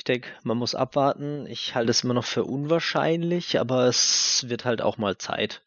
Ich 0.00 0.04
denke, 0.04 0.30
man 0.44 0.56
muss 0.56 0.74
abwarten. 0.74 1.44
Ich 1.46 1.74
halte 1.74 1.90
es 1.90 2.04
immer 2.04 2.14
noch 2.14 2.24
für 2.24 2.44
unwahrscheinlich, 2.44 3.60
aber 3.60 3.84
es 3.84 4.46
wird 4.48 4.64
halt 4.64 4.80
auch 4.80 4.96
mal 4.96 5.18
Zeit. 5.18 5.60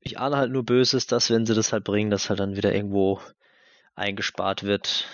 Ich 0.00 0.18
ahne 0.18 0.36
halt 0.36 0.52
nur 0.52 0.66
Böses, 0.66 1.06
dass 1.06 1.30
wenn 1.30 1.46
sie 1.46 1.54
das 1.54 1.72
halt 1.72 1.84
bringen, 1.84 2.10
dass 2.10 2.28
halt 2.28 2.40
dann 2.40 2.56
wieder 2.56 2.74
irgendwo 2.74 3.22
eingespart 3.94 4.64
wird, 4.64 5.06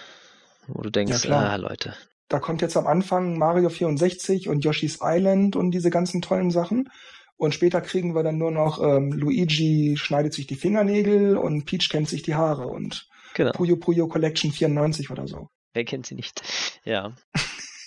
wo 0.66 0.82
du 0.82 0.90
denkst, 0.90 1.26
ja, 1.26 1.38
ah, 1.38 1.54
Leute. 1.54 1.94
Da 2.26 2.40
kommt 2.40 2.61
jetzt 2.61 2.76
am 2.76 2.88
Anfang 2.88 3.38
Mario 3.38 3.68
64 3.68 4.49
und 4.49 4.64
Yoshi's 4.64 4.99
Island 5.00 5.54
und 5.54 5.70
diese 5.70 5.90
ganzen 5.90 6.20
tollen 6.20 6.50
Sachen. 6.50 6.90
Und 7.37 7.54
später 7.54 7.80
kriegen 7.80 8.16
wir 8.16 8.25
dann 8.25 8.37
nur 8.37 8.50
noch 8.50 8.82
ähm, 8.82 9.12
Luigi 9.12 9.94
schneidet 9.96 10.35
sich 10.35 10.49
die 10.49 10.56
Fingernägel 10.56 11.37
und 11.37 11.66
Peach 11.66 11.88
kennt 11.88 12.08
sich 12.08 12.25
die 12.25 12.35
Haare 12.35 12.66
und 12.66 13.08
genau. 13.35 13.52
Puyo 13.52 13.76
Puyo 13.76 14.08
Collection 14.08 14.50
94 14.50 15.08
oder 15.12 15.28
so. 15.28 15.50
Wer 15.73 15.85
kennt 15.85 16.06
sie 16.06 16.16
nicht? 16.16 16.42
Ja. 16.82 17.14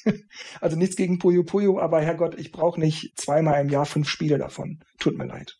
also 0.61 0.77
nichts 0.77 0.95
gegen 0.95 1.19
Puyo 1.19 1.43
Puyo, 1.43 1.79
aber 1.79 2.01
Herrgott, 2.01 2.37
ich 2.37 2.51
brauche 2.51 2.79
nicht 2.79 3.13
zweimal 3.15 3.61
im 3.61 3.69
Jahr 3.69 3.85
fünf 3.85 4.09
Spiele 4.09 4.37
davon. 4.37 4.79
Tut 4.99 5.17
mir 5.17 5.25
leid. 5.25 5.57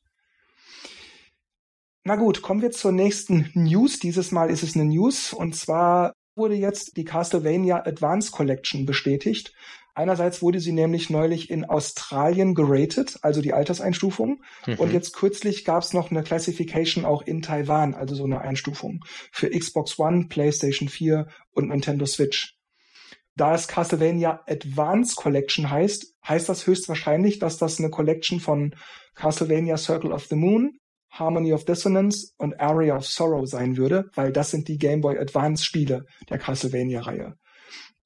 Na 2.04 2.16
gut, 2.16 2.42
kommen 2.42 2.62
wir 2.62 2.72
zur 2.72 2.92
nächsten 2.92 3.52
News. 3.54 4.00
Dieses 4.00 4.32
Mal 4.32 4.50
ist 4.50 4.64
es 4.64 4.76
eine 4.76 4.86
News 4.86 5.34
und 5.34 5.56
zwar 5.56 6.14
wurde 6.36 6.56
jetzt 6.56 6.98
die 6.98 7.04
Castlevania 7.04 7.86
Advance 7.86 8.32
Collection 8.32 8.86
bestätigt. 8.86 9.54
Einerseits 9.94 10.42
wurde 10.42 10.62
sie 10.62 10.72
nämlich 10.72 11.10
neulich 11.10 11.50
in 11.50 11.66
Australien 11.66 12.56
geratet, 12.56 13.18
also 13.22 13.42
die 13.42 13.54
Alterseinstufung. 13.54 14.42
Mhm. 14.66 14.76
Und 14.76 14.94
jetzt 14.94 15.14
kürzlich 15.14 15.66
gab 15.66 15.84
es 15.84 15.94
noch 15.94 16.10
eine 16.10 16.24
Classification 16.24 17.04
auch 17.04 17.22
in 17.22 17.42
Taiwan, 17.42 17.94
also 17.94 18.16
so 18.16 18.24
eine 18.24 18.40
Einstufung 18.40 19.04
für 19.32 19.50
Xbox 19.50 20.00
One, 20.00 20.28
PlayStation 20.30 20.88
4 20.88 21.28
und 21.52 21.68
Nintendo 21.68 22.06
Switch. 22.06 22.59
Da 23.40 23.56
es 23.56 23.70
Castlevania 23.70 24.42
Advance 24.48 25.16
Collection 25.16 25.70
heißt, 25.70 26.14
heißt 26.28 26.50
das 26.50 26.68
höchstwahrscheinlich, 26.68 27.40
dass 27.40 27.58
das 27.58 27.80
eine 27.80 27.90
Collection 27.90 28.42
von 28.42 28.76
Castlevania 29.16 29.78
Circle 29.78 30.12
of 30.12 30.26
the 30.26 30.36
Moon, 30.36 30.78
Harmony 31.10 31.54
of 31.54 31.64
Dissonance 31.64 32.34
und 32.38 32.60
Area 32.60 32.98
of 32.98 33.08
Sorrow 33.08 33.48
sein 33.48 33.78
würde, 33.78 34.10
weil 34.14 34.34
das 34.34 34.52
sind 34.52 34.68
die 34.68 34.78
Game 34.78 35.00
Boy 35.00 35.18
Advance 35.18 35.64
Spiele 35.64 36.04
der 36.30 36.38
Castlevania-Reihe. 36.38 37.36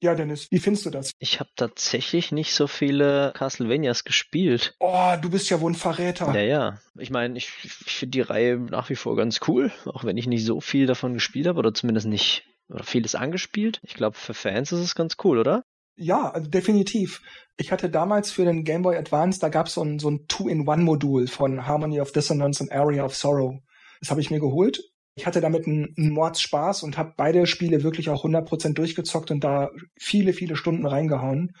Ja, 0.00 0.14
Dennis, 0.14 0.46
wie 0.52 0.60
findest 0.60 0.86
du 0.86 0.90
das? 0.90 1.10
Ich 1.18 1.40
habe 1.40 1.50
tatsächlich 1.56 2.30
nicht 2.30 2.54
so 2.54 2.68
viele 2.68 3.32
Castlevanias 3.34 4.04
gespielt. 4.04 4.76
Oh, 4.78 5.14
du 5.20 5.30
bist 5.30 5.50
ja 5.50 5.60
wohl 5.60 5.72
ein 5.72 5.76
Verräter. 5.76 6.32
Ja, 6.32 6.42
ja. 6.42 6.80
Ich 6.96 7.10
meine, 7.10 7.36
ich, 7.36 7.50
ich 7.64 7.72
finde 7.72 8.10
die 8.12 8.20
Reihe 8.20 8.56
nach 8.56 8.88
wie 8.88 8.96
vor 8.96 9.16
ganz 9.16 9.40
cool, 9.48 9.72
auch 9.86 10.04
wenn 10.04 10.16
ich 10.16 10.28
nicht 10.28 10.44
so 10.44 10.60
viel 10.60 10.86
davon 10.86 11.14
gespielt 11.14 11.48
habe 11.48 11.58
oder 11.58 11.74
zumindest 11.74 12.06
nicht 12.06 12.44
oder 12.68 12.84
vieles 12.84 13.14
angespielt. 13.14 13.80
Ich 13.82 13.94
glaube, 13.94 14.16
für 14.16 14.34
Fans 14.34 14.72
ist 14.72 14.80
es 14.80 14.94
ganz 14.94 15.16
cool, 15.24 15.38
oder? 15.38 15.64
Ja, 15.96 16.30
also 16.30 16.48
definitiv. 16.50 17.22
Ich 17.56 17.70
hatte 17.70 17.88
damals 17.88 18.32
für 18.32 18.44
den 18.44 18.64
Game 18.64 18.82
Boy 18.82 18.96
Advance, 18.96 19.38
da 19.38 19.48
gab 19.48 19.68
so 19.68 19.82
es 19.82 19.88
ein, 19.88 19.98
so 19.98 20.10
ein 20.10 20.26
Two-in-One-Modul 20.26 21.28
von 21.28 21.66
Harmony 21.66 22.00
of 22.00 22.12
Dissonance 22.12 22.62
und 22.62 22.72
Area 22.72 23.04
of 23.04 23.14
Sorrow. 23.14 23.60
Das 24.00 24.10
habe 24.10 24.20
ich 24.20 24.30
mir 24.30 24.40
geholt 24.40 24.82
ich 25.16 25.26
hatte 25.26 25.40
damit 25.40 25.66
einen, 25.66 25.94
einen 25.96 26.10
Mordspaß 26.10 26.82
und 26.82 26.98
habe 26.98 27.14
beide 27.16 27.46
Spiele 27.46 27.84
wirklich 27.84 28.10
auch 28.10 28.24
100% 28.24 28.74
durchgezockt 28.74 29.30
und 29.30 29.44
da 29.44 29.70
viele, 29.96 30.32
viele 30.32 30.56
Stunden 30.56 30.86
reingehauen. 30.86 31.54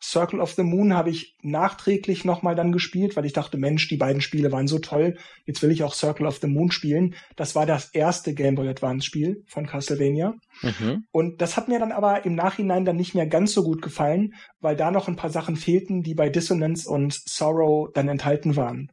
Circle 0.00 0.40
of 0.40 0.52
the 0.52 0.62
Moon 0.62 0.94
habe 0.94 1.08
ich 1.08 1.34
nachträglich 1.42 2.26
nochmal 2.26 2.54
dann 2.54 2.70
gespielt, 2.70 3.16
weil 3.16 3.24
ich 3.24 3.32
dachte, 3.32 3.56
Mensch, 3.56 3.88
die 3.88 3.96
beiden 3.96 4.20
Spiele 4.20 4.52
waren 4.52 4.68
so 4.68 4.78
toll, 4.78 5.16
jetzt 5.46 5.62
will 5.62 5.70
ich 5.70 5.82
auch 5.82 5.94
Circle 5.94 6.26
of 6.26 6.38
the 6.38 6.46
Moon 6.48 6.70
spielen. 6.70 7.14
Das 7.34 7.54
war 7.54 7.64
das 7.64 7.86
erste 7.94 8.34
Game 8.34 8.56
Boy 8.56 8.68
Advance 8.68 9.06
Spiel 9.06 9.42
von 9.46 9.66
Castlevania. 9.66 10.34
Mhm. 10.60 11.04
Und 11.10 11.40
das 11.40 11.56
hat 11.56 11.68
mir 11.68 11.78
dann 11.78 11.92
aber 11.92 12.26
im 12.26 12.34
Nachhinein 12.34 12.84
dann 12.84 12.96
nicht 12.96 13.14
mehr 13.14 13.26
ganz 13.26 13.54
so 13.54 13.64
gut 13.64 13.80
gefallen, 13.80 14.34
weil 14.60 14.76
da 14.76 14.90
noch 14.90 15.08
ein 15.08 15.16
paar 15.16 15.30
Sachen 15.30 15.56
fehlten, 15.56 16.02
die 16.02 16.14
bei 16.14 16.28
Dissonance 16.28 16.88
und 16.88 17.14
Sorrow 17.14 17.88
dann 17.94 18.08
enthalten 18.08 18.54
waren 18.54 18.92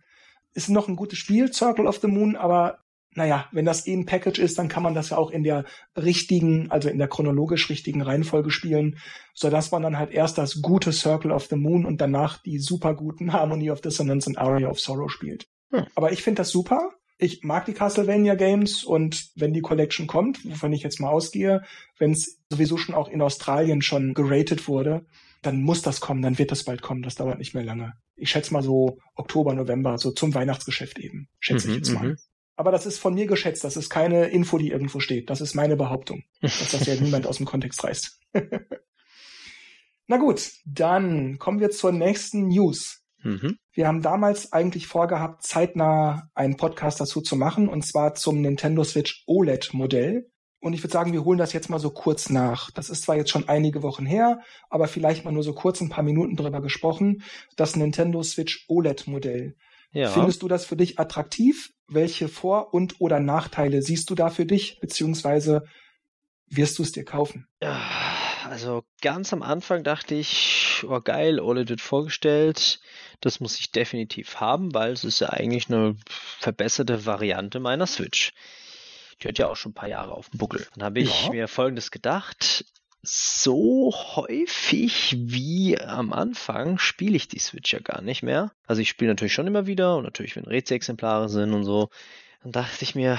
ist 0.56 0.70
noch 0.70 0.88
ein 0.88 0.96
gutes 0.96 1.20
Spiel, 1.20 1.52
Circle 1.52 1.86
of 1.86 2.00
the 2.00 2.08
Moon, 2.08 2.38
aber 2.38 2.80
naja, 3.16 3.48
wenn 3.52 3.66
das 3.66 3.88
eh 3.88 3.94
ein 3.94 4.06
Package 4.06 4.40
ist, 4.40 4.60
dann 4.60 4.68
kann 4.68 4.84
man 4.84 4.94
das 4.94 5.10
ja 5.10 5.18
auch 5.18 5.32
in 5.32 5.44
der 5.44 5.66
richtigen, 5.96 6.70
also 6.70 6.90
in 6.90 6.98
der 6.98 7.08
chronologisch 7.08 7.70
richtigen 7.70 8.02
Reihenfolge 8.02 8.52
spielen, 8.52 8.98
so 9.34 9.50
dass 9.50 9.72
man 9.72 9.82
dann 9.82 9.98
halt 9.98 10.12
erst 10.12 10.38
das 10.38 10.62
gute 10.62 10.92
Circle 10.92 11.32
of 11.32 11.46
the 11.46 11.56
Moon 11.56 11.86
und 11.86 12.02
danach 12.02 12.42
die 12.44 12.60
super 12.60 12.94
guten 12.94 13.34
Harmony 13.34 13.72
of 13.72 13.82
Dissonance 13.82 14.30
und 14.30 14.38
Aria 14.38 14.70
of 14.70 14.80
Sorrow 14.80 15.10
spielt. 15.10 15.48
Hm. 15.72 15.86
Aber 15.96 16.12
ich 16.12 16.24
finde 16.24 16.42
das 16.42 16.52
super. 16.52 16.92
Ich 17.18 17.44
mag 17.44 17.66
die 17.66 17.74
Castlevania 17.74 18.36
Games 18.36 18.84
und 18.84 19.30
wenn 19.36 19.54
die 19.54 19.62
Collection 19.62 20.06
kommt, 20.06 20.44
wovon 20.44 20.74
ich 20.74 20.84
jetzt 20.84 21.00
mal 21.00 21.10
ausgehe, 21.10 21.62
wenn 21.98 22.12
es 22.12 22.42
sowieso 22.52 22.76
schon 22.76 22.94
auch 22.94 23.08
in 23.08 23.22
Australien 23.22 23.82
schon 23.82 24.14
geratet 24.14 24.68
wurde, 24.68 25.06
dann 25.42 25.62
muss 25.62 25.82
das 25.82 26.02
kommen, 26.02 26.22
dann 26.22 26.38
wird 26.38 26.52
das 26.52 26.66
bald 26.66 26.82
kommen, 26.82 27.04
das 27.04 27.16
dauert 27.16 27.40
nicht 27.40 27.54
mehr 27.54 27.64
lange. 27.64 27.94
Ich 28.18 28.32
schätze 28.32 28.52
mal 28.52 28.64
so 28.64 28.98
Oktober, 29.16 29.54
November, 29.54 29.98
so 29.98 30.12
zum 30.12 30.34
Weihnachtsgeschäft 30.34 31.00
eben, 31.00 31.30
schätze 31.40 31.68
mhm, 31.68 31.74
ich 31.74 31.78
jetzt 31.78 31.94
mal. 31.94 32.18
Aber 32.56 32.72
das 32.72 32.86
ist 32.86 33.00
von 33.00 33.14
mir 33.14 33.28
geschätzt. 33.28 33.64
Das 33.64 33.76
ist 33.76 33.90
keine 33.90 34.28
Info, 34.28 34.58
die 34.58 34.70
irgendwo 34.70 35.00
steht. 35.00 35.30
Das 35.30 35.42
ist 35.42 35.56
meine 35.56 35.76
Behauptung, 35.76 36.24
dass 36.42 36.72
das 36.72 36.86
ja 36.86 36.96
niemand 37.00 37.28
aus 37.28 37.38
dem 37.38 37.46
Kontext 37.46 37.84
reißt. 37.84 38.20
Na 40.08 40.18
gut, 40.18 40.52
dann 40.66 41.40
kommen 41.40 41.60
wir 41.60 41.72
zur 41.72 41.92
nächsten 41.92 42.48
News. 42.48 43.02
Mhm. 43.24 43.58
Wir 43.74 43.88
haben 43.88 44.04
damals 44.04 44.54
eigentlich 44.54 44.88
vorgehabt, 44.88 45.44
zeitnah 45.44 46.30
einen 46.36 46.58
Podcast 46.58 47.02
dazu 47.02 47.22
zu 47.22 47.36
machen, 47.36 47.68
und 47.68 47.82
zwar 47.86 48.14
zum 48.14 48.40
Nintendo 48.40 48.84
Switch 48.84 49.24
OLED-Modell. 49.26 50.30
Und 50.60 50.74
ich 50.74 50.84
würde 50.84 50.94
sagen, 50.94 51.12
wir 51.12 51.26
holen 51.26 51.40
das 51.40 51.54
jetzt 51.54 51.70
mal 51.70 51.80
so 51.80 51.90
kurz 51.90 52.30
nach. 52.30 52.72
Das 52.72 52.90
ist 52.90 53.04
zwar 53.04 53.18
jetzt 53.18 53.32
schon 53.32 53.50
einige 53.50 53.84
Wochen 53.84 54.06
her, 54.06 54.40
aber 54.70 54.88
vielleicht 54.88 55.26
mal 55.26 55.32
nur 55.32 55.44
so 55.44 55.54
kurz 55.54 55.82
ein 55.82 55.90
paar 55.90 56.04
Minuten 56.04 56.36
drüber 56.36 56.62
gesprochen. 56.62 57.24
Das 57.56 57.76
Nintendo 57.76 58.24
Switch 58.24 58.66
OLED-Modell. 58.68 59.56
Ja. 59.96 60.10
Findest 60.10 60.42
du 60.42 60.50
das 60.50 60.66
für 60.66 60.76
dich 60.76 61.00
attraktiv? 61.00 61.72
Welche 61.88 62.28
Vor- 62.28 62.74
und 62.74 63.00
oder 63.00 63.22
Nachteile 63.22 63.82
siehst 63.82 64.10
du 64.10 64.16
da 64.16 64.30
für 64.30 64.46
dich, 64.46 64.80
beziehungsweise 64.82 65.64
wirst 66.48 66.78
du 66.78 66.84
es 66.84 66.92
dir 66.92 67.06
kaufen? 67.06 67.48
Ja, 67.62 67.82
also 68.44 68.84
ganz 69.02 69.32
am 69.32 69.42
Anfang 69.42 69.86
dachte 69.86 70.14
ich, 70.14 70.84
oh 70.86 71.00
geil, 71.00 71.40
OLED 71.40 71.70
wird 71.70 71.82
vorgestellt. 71.82 72.82
Das 73.22 73.40
muss 73.40 73.58
ich 73.58 73.72
definitiv 73.72 74.42
haben, 74.42 74.74
weil 74.74 74.92
es 74.92 75.06
ist 75.06 75.22
ja 75.22 75.30
eigentlich 75.30 75.70
eine 75.70 75.96
verbesserte 76.08 77.06
Variante 77.06 77.62
meiner 77.62 77.88
Switch. 77.88 78.34
Die 79.22 79.30
hat 79.30 79.38
ja 79.38 79.48
auch 79.48 79.56
schon 79.56 79.72
ein 79.72 79.76
paar 79.76 79.88
Jahre 79.88 80.12
auf 80.12 80.30
dem 80.30 80.40
Buckel. 80.40 80.68
Dann 80.76 80.84
habe 80.84 81.00
ich 81.00 81.24
ja. 81.24 81.32
mir 81.32 81.48
folgendes 81.48 81.90
gedacht 81.90 82.66
so 83.06 83.94
häufig 83.94 85.16
wie 85.18 85.80
am 85.80 86.14
Anfang 86.14 86.78
spiele 86.78 87.16
ich 87.16 87.28
die 87.28 87.40
Switch 87.40 87.74
ja 87.74 87.80
gar 87.80 88.02
nicht 88.02 88.24
mehr. 88.24 88.52
Also 88.68 88.82
ich 88.82 88.90
spiele 88.90 89.12
natürlich 89.12 89.34
schon 89.34 89.48
immer 89.48 89.68
wieder 89.68 89.98
und 89.98 90.04
natürlich, 90.04 90.36
wenn 90.36 90.46
Rätselexemplare 90.46 91.30
sind 91.30 91.54
und 91.54 91.64
so. 91.64 91.90
Dann 92.44 92.52
dachte 92.52 92.84
ich 92.84 92.96
mir, 92.96 93.18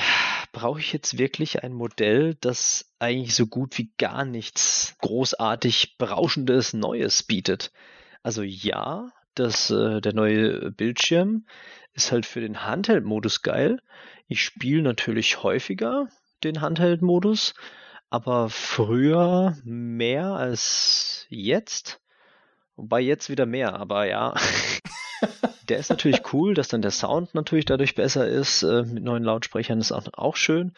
brauche 0.52 0.78
ich 0.80 0.92
jetzt 0.92 1.18
wirklich 1.18 1.62
ein 1.62 1.72
Modell, 1.72 2.36
das 2.40 2.92
eigentlich 2.98 3.34
so 3.34 3.46
gut 3.46 3.76
wie 3.78 3.90
gar 3.98 4.24
nichts 4.24 4.94
großartig 5.00 5.96
berauschendes 5.98 6.72
Neues 6.72 7.22
bietet? 7.22 7.72
Also 8.22 8.42
ja, 8.42 9.10
das, 9.34 9.70
äh, 9.70 10.00
der 10.00 10.14
neue 10.14 10.70
Bildschirm 10.72 11.46
ist 11.92 12.12
halt 12.12 12.26
für 12.26 12.40
den 12.40 12.64
Handheld-Modus 12.64 13.42
geil. 13.42 13.80
Ich 14.28 14.42
spiele 14.42 14.82
natürlich 14.82 15.42
häufiger 15.42 16.08
den 16.44 16.60
Handheld-Modus 16.60 17.54
aber 18.10 18.48
früher 18.50 19.56
mehr 19.64 20.26
als 20.26 21.26
jetzt. 21.28 22.00
Wobei 22.76 23.00
jetzt 23.00 23.30
wieder 23.30 23.46
mehr, 23.46 23.74
aber 23.74 24.06
ja. 24.06 24.34
der 25.68 25.78
ist 25.78 25.90
natürlich 25.90 26.32
cool, 26.32 26.54
dass 26.54 26.68
dann 26.68 26.82
der 26.82 26.90
Sound 26.90 27.34
natürlich 27.34 27.64
dadurch 27.64 27.94
besser 27.94 28.26
ist. 28.26 28.62
Äh, 28.62 28.82
mit 28.82 29.02
neuen 29.02 29.24
Lautsprechern 29.24 29.80
ist 29.80 29.92
auch, 29.92 30.06
auch 30.12 30.36
schön. 30.36 30.72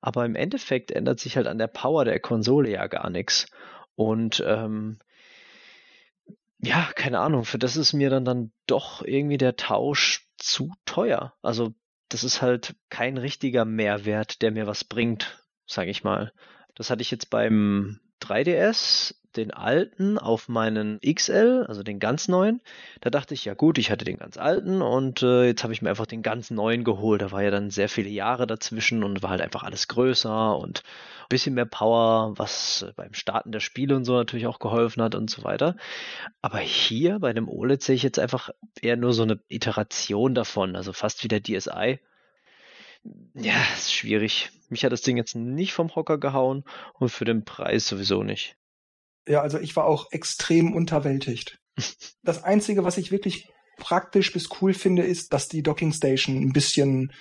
Aber 0.00 0.24
im 0.26 0.34
Endeffekt 0.34 0.90
ändert 0.90 1.20
sich 1.20 1.36
halt 1.36 1.46
an 1.46 1.58
der 1.58 1.68
Power 1.68 2.04
der 2.04 2.20
Konsole 2.20 2.70
ja 2.70 2.86
gar 2.88 3.08
nichts. 3.08 3.46
Und 3.94 4.42
ähm, 4.46 4.98
ja, 6.58 6.90
keine 6.94 7.20
Ahnung, 7.20 7.44
für 7.44 7.58
das 7.58 7.76
ist 7.76 7.92
mir 7.92 8.10
dann, 8.10 8.24
dann 8.24 8.52
doch 8.66 9.02
irgendwie 9.02 9.38
der 9.38 9.56
Tausch 9.56 10.26
zu 10.36 10.72
teuer. 10.84 11.34
Also 11.42 11.74
das 12.08 12.24
ist 12.24 12.42
halt 12.42 12.74
kein 12.90 13.16
richtiger 13.16 13.64
Mehrwert, 13.64 14.42
der 14.42 14.50
mir 14.50 14.66
was 14.66 14.84
bringt, 14.84 15.44
sage 15.66 15.90
ich 15.90 16.04
mal. 16.04 16.32
Das 16.74 16.90
hatte 16.90 17.02
ich 17.02 17.10
jetzt 17.10 17.30
beim 17.30 18.00
3DS, 18.20 19.14
den 19.36 19.50
alten 19.50 20.18
auf 20.18 20.48
meinen 20.48 21.00
XL, 21.00 21.64
also 21.68 21.82
den 21.82 21.98
ganz 21.98 22.28
neuen. 22.28 22.60
Da 23.00 23.10
dachte 23.10 23.34
ich, 23.34 23.44
ja 23.44 23.54
gut, 23.54 23.78
ich 23.78 23.90
hatte 23.90 24.04
den 24.04 24.18
ganz 24.18 24.36
alten 24.36 24.80
und 24.80 25.22
äh, 25.22 25.46
jetzt 25.46 25.64
habe 25.64 25.72
ich 25.72 25.82
mir 25.82 25.90
einfach 25.90 26.06
den 26.06 26.22
ganz 26.22 26.50
neuen 26.50 26.84
geholt. 26.84 27.22
Da 27.22 27.32
war 27.32 27.42
ja 27.42 27.50
dann 27.50 27.70
sehr 27.70 27.88
viele 27.88 28.08
Jahre 28.08 28.46
dazwischen 28.46 29.02
und 29.02 29.22
war 29.22 29.30
halt 29.30 29.40
einfach 29.40 29.62
alles 29.62 29.88
größer 29.88 30.56
und 30.56 30.82
ein 31.22 31.28
bisschen 31.28 31.54
mehr 31.54 31.64
Power, 31.64 32.34
was 32.36 32.86
beim 32.96 33.14
Starten 33.14 33.52
der 33.52 33.60
Spiele 33.60 33.96
und 33.96 34.04
so 34.04 34.14
natürlich 34.14 34.46
auch 34.46 34.58
geholfen 34.58 35.02
hat 35.02 35.14
und 35.14 35.30
so 35.30 35.42
weiter. 35.42 35.76
Aber 36.42 36.58
hier 36.58 37.18
bei 37.18 37.32
dem 37.32 37.48
OLED 37.48 37.82
sehe 37.82 37.96
ich 37.96 38.02
jetzt 38.02 38.18
einfach 38.18 38.50
eher 38.80 38.96
nur 38.96 39.12
so 39.12 39.22
eine 39.22 39.40
Iteration 39.48 40.34
davon, 40.34 40.76
also 40.76 40.92
fast 40.92 41.24
wie 41.24 41.28
der 41.28 41.42
DSi. 41.42 41.98
Ja, 43.34 43.54
ist 43.74 43.92
schwierig 43.92 44.50
Mich 44.68 44.84
hat 44.84 44.92
das 44.92 45.02
Ding 45.02 45.16
jetzt 45.16 45.34
nicht 45.34 45.72
vom 45.72 45.94
Hocker 45.94 46.18
gehauen 46.18 46.64
und 46.94 47.10
für 47.10 47.24
den 47.24 47.44
Preis 47.44 47.86
sowieso 47.86 48.22
nicht. 48.22 48.56
Ja, 49.26 49.40
also 49.40 49.58
ich 49.58 49.74
war 49.76 49.86
auch 49.86 50.12
extrem 50.12 50.74
unterwältigt. 50.74 51.58
das 52.22 52.44
Einzige, 52.44 52.84
was 52.84 52.98
ich 52.98 53.10
wirklich 53.10 53.48
praktisch 53.76 54.32
bis 54.32 54.48
cool 54.60 54.74
finde, 54.74 55.02
ist, 55.02 55.32
dass 55.32 55.48
die 55.48 55.62
Docking 55.62 55.92
Station 55.92 56.36
ein 56.36 56.52
bisschen 56.52 57.12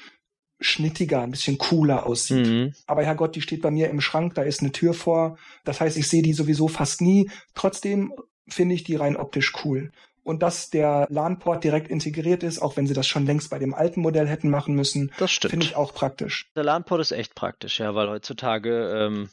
schnittiger, 0.59 1.21
ein 1.21 1.31
bisschen 1.31 1.57
cooler 1.57 2.05
aussieht. 2.05 2.47
Mhm. 2.47 2.73
Aber 2.85 3.03
Herrgott, 3.03 3.35
die 3.35 3.41
steht 3.41 3.61
bei 3.61 3.71
mir 3.71 3.89
im 3.89 4.01
Schrank, 4.01 4.35
da 4.35 4.43
ist 4.43 4.61
eine 4.61 4.71
Tür 4.71 4.93
vor. 4.93 5.37
Das 5.65 5.81
heißt, 5.81 5.97
ich 5.97 6.07
sehe 6.07 6.21
die 6.21 6.33
sowieso 6.33 6.67
fast 6.67 7.01
nie. 7.01 7.29
Trotzdem 7.53 8.13
finde 8.47 8.75
ich 8.75 8.83
die 8.83 8.95
rein 8.95 9.17
optisch 9.17 9.53
cool. 9.63 9.91
Und 10.23 10.41
dass 10.41 10.69
der 10.69 11.05
LAN-Port 11.09 11.63
direkt 11.63 11.89
integriert 11.89 12.43
ist, 12.43 12.61
auch 12.61 12.77
wenn 12.77 12.87
sie 12.87 12.93
das 12.93 13.07
schon 13.07 13.25
längst 13.25 13.49
bei 13.49 13.59
dem 13.59 13.73
alten 13.73 14.01
Modell 14.01 14.27
hätten 14.27 14.49
machen 14.49 14.73
müssen, 14.73 15.11
das 15.17 15.31
stimmt. 15.31 15.51
finde 15.51 15.65
ich 15.65 15.75
auch 15.75 15.93
praktisch. 15.93 16.49
Der 16.55 16.63
LAN-Port 16.63 17.01
ist 17.01 17.11
echt 17.11 17.35
praktisch, 17.35 17.79
ja, 17.79 17.93
weil 17.93 18.09
heutzutage 18.09 18.89
ähm, 18.95 19.29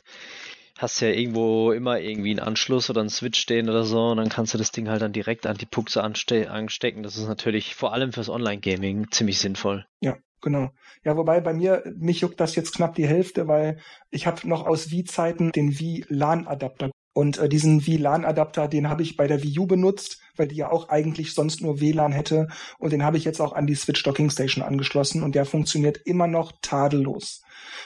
hast 0.80 1.00
du 1.00 1.06
ja 1.06 1.12
irgendwo 1.12 1.72
immer 1.72 2.00
irgendwie 2.00 2.30
einen 2.30 2.40
Anschluss 2.40 2.90
oder 2.90 3.00
einen 3.00 3.10
Switch 3.10 3.38
stehen 3.38 3.68
oder 3.68 3.84
so 3.84 4.08
und 4.08 4.16
dann 4.16 4.30
kannst 4.30 4.54
du 4.54 4.58
das 4.58 4.72
Ding 4.72 4.88
halt 4.88 5.02
dann 5.02 5.12
direkt 5.12 5.46
an 5.46 5.56
die 5.56 5.66
Puxe 5.66 6.02
anste 6.02 6.50
anstecken. 6.50 7.02
Das 7.02 7.16
ist 7.16 7.28
natürlich 7.28 7.74
vor 7.74 7.92
allem 7.92 8.12
fürs 8.12 8.30
Online-Gaming 8.30 9.10
ziemlich 9.10 9.38
sinnvoll. 9.38 9.86
Ja, 10.00 10.16
genau. 10.40 10.70
Ja, 11.04 11.16
wobei 11.16 11.40
bei 11.40 11.52
mir, 11.52 11.84
mich 11.96 12.22
juckt 12.22 12.40
das 12.40 12.56
jetzt 12.56 12.74
knapp 12.74 12.94
die 12.94 13.06
Hälfte, 13.06 13.46
weil 13.46 13.78
ich 14.10 14.26
habe 14.26 14.48
noch 14.48 14.66
aus 14.66 14.90
Wii-Zeiten 14.90 15.52
den 15.52 15.78
Wii-LAN-Adapter. 15.78 16.90
Und 17.12 17.38
äh, 17.38 17.48
diesen 17.48 17.86
Wii-LAN-Adapter, 17.86 18.68
den 18.68 18.88
habe 18.88 19.02
ich 19.02 19.16
bei 19.16 19.26
der 19.26 19.42
Wii 19.42 19.58
U 19.58 19.66
benutzt, 19.66 20.20
weil 20.36 20.48
die 20.48 20.56
ja 20.56 20.70
auch 20.70 20.88
eigentlich 20.88 21.34
sonst 21.34 21.60
nur 21.60 21.80
WLAN 21.80 22.12
hätte. 22.12 22.48
Und 22.78 22.92
den 22.92 23.04
habe 23.04 23.16
ich 23.16 23.24
jetzt 23.24 23.40
auch 23.40 23.52
an 23.52 23.66
die 23.66 23.74
Switch 23.74 24.02
Docking 24.02 24.30
Station 24.30 24.64
angeschlossen 24.64 25.22
und 25.22 25.34
der 25.34 25.44
funktioniert 25.44 25.98
immer 26.04 26.26
noch 26.26 26.52
tadellos. 26.62 27.42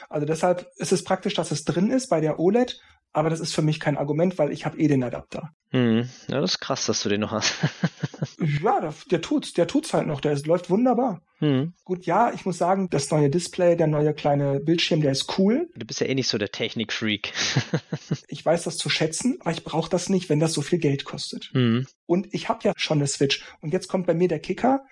Also 0.08 0.26
deshalb 0.26 0.66
ist 0.76 0.92
es 0.92 1.04
praktisch, 1.04 1.34
dass 1.34 1.50
es 1.50 1.64
drin 1.64 1.90
ist 1.90 2.08
bei 2.08 2.20
der 2.20 2.38
OLED, 2.38 2.80
aber 3.12 3.30
das 3.30 3.40
ist 3.40 3.54
für 3.54 3.62
mich 3.62 3.80
kein 3.80 3.96
Argument, 3.96 4.38
weil 4.38 4.52
ich 4.52 4.66
habe 4.66 4.78
eh 4.78 4.88
den 4.88 5.04
Adapter. 5.04 5.50
Hm. 5.70 6.08
Ja, 6.28 6.40
das 6.40 6.52
ist 6.52 6.60
krass, 6.60 6.86
dass 6.86 7.02
du 7.02 7.08
den 7.08 7.20
noch 7.20 7.32
hast. 7.32 7.54
ja, 8.40 8.80
der, 8.80 8.94
der, 9.10 9.20
tut's, 9.20 9.52
der 9.52 9.66
tut's 9.66 9.92
halt 9.92 10.06
noch, 10.06 10.20
der 10.20 10.32
ist, 10.32 10.46
läuft 10.46 10.70
wunderbar. 10.70 11.22
Hm. 11.38 11.74
Gut, 11.84 12.06
ja, 12.06 12.32
ich 12.32 12.46
muss 12.46 12.58
sagen, 12.58 12.88
das 12.90 13.10
neue 13.10 13.30
Display, 13.30 13.76
der 13.76 13.86
neue 13.86 14.14
kleine 14.14 14.60
Bildschirm, 14.60 15.00
der 15.00 15.12
ist 15.12 15.38
cool. 15.38 15.68
Du 15.76 15.86
bist 15.86 16.00
ja 16.00 16.06
eh 16.06 16.14
nicht 16.14 16.28
so 16.28 16.38
der 16.38 16.50
Technik-Freak. 16.50 17.32
ich 18.28 18.44
weiß 18.44 18.64
das 18.64 18.76
zu 18.76 18.88
schätzen, 18.88 19.38
aber 19.40 19.50
ich 19.50 19.64
brauche 19.64 19.90
das 19.90 20.08
nicht, 20.08 20.28
wenn 20.28 20.40
das 20.40 20.52
so 20.52 20.62
viel 20.62 20.78
Geld 20.78 21.04
kostet. 21.04 21.50
Hm. 21.52 21.86
Und 22.06 22.32
ich 22.32 22.48
habe 22.48 22.60
ja 22.64 22.72
schon 22.76 22.98
eine 22.98 23.06
Switch. 23.06 23.44
Und 23.60 23.72
jetzt 23.72 23.88
kommt 23.88 24.06
bei 24.06 24.14
mir 24.14 24.28
der 24.28 24.40
Kicker. 24.40 24.84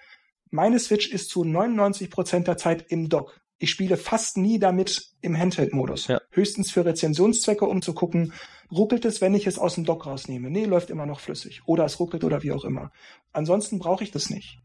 Meine 0.50 0.78
Switch 0.78 1.08
ist 1.08 1.30
zu 1.30 1.44
99 1.44 2.10
Prozent 2.10 2.46
der 2.48 2.56
Zeit 2.56 2.86
im 2.90 3.08
Dock. 3.08 3.41
Ich 3.62 3.70
spiele 3.70 3.96
fast 3.96 4.38
nie 4.38 4.58
damit 4.58 5.12
im 5.20 5.38
Handheld-Modus. 5.38 6.08
Ja. 6.08 6.20
Höchstens 6.30 6.72
für 6.72 6.84
Rezensionszwecke, 6.84 7.64
um 7.64 7.80
zu 7.80 7.94
gucken, 7.94 8.32
ruckelt 8.72 9.04
es, 9.04 9.20
wenn 9.20 9.36
ich 9.36 9.46
es 9.46 9.56
aus 9.56 9.76
dem 9.76 9.84
Dock 9.84 10.04
rausnehme? 10.04 10.50
Nee, 10.50 10.64
läuft 10.64 10.90
immer 10.90 11.06
noch 11.06 11.20
flüssig. 11.20 11.62
Oder 11.64 11.84
es 11.84 12.00
ruckelt 12.00 12.24
oder 12.24 12.42
wie 12.42 12.50
auch 12.50 12.64
immer. 12.64 12.90
Ansonsten 13.32 13.78
brauche 13.78 14.02
ich 14.02 14.10
das 14.10 14.30
nicht. 14.30 14.58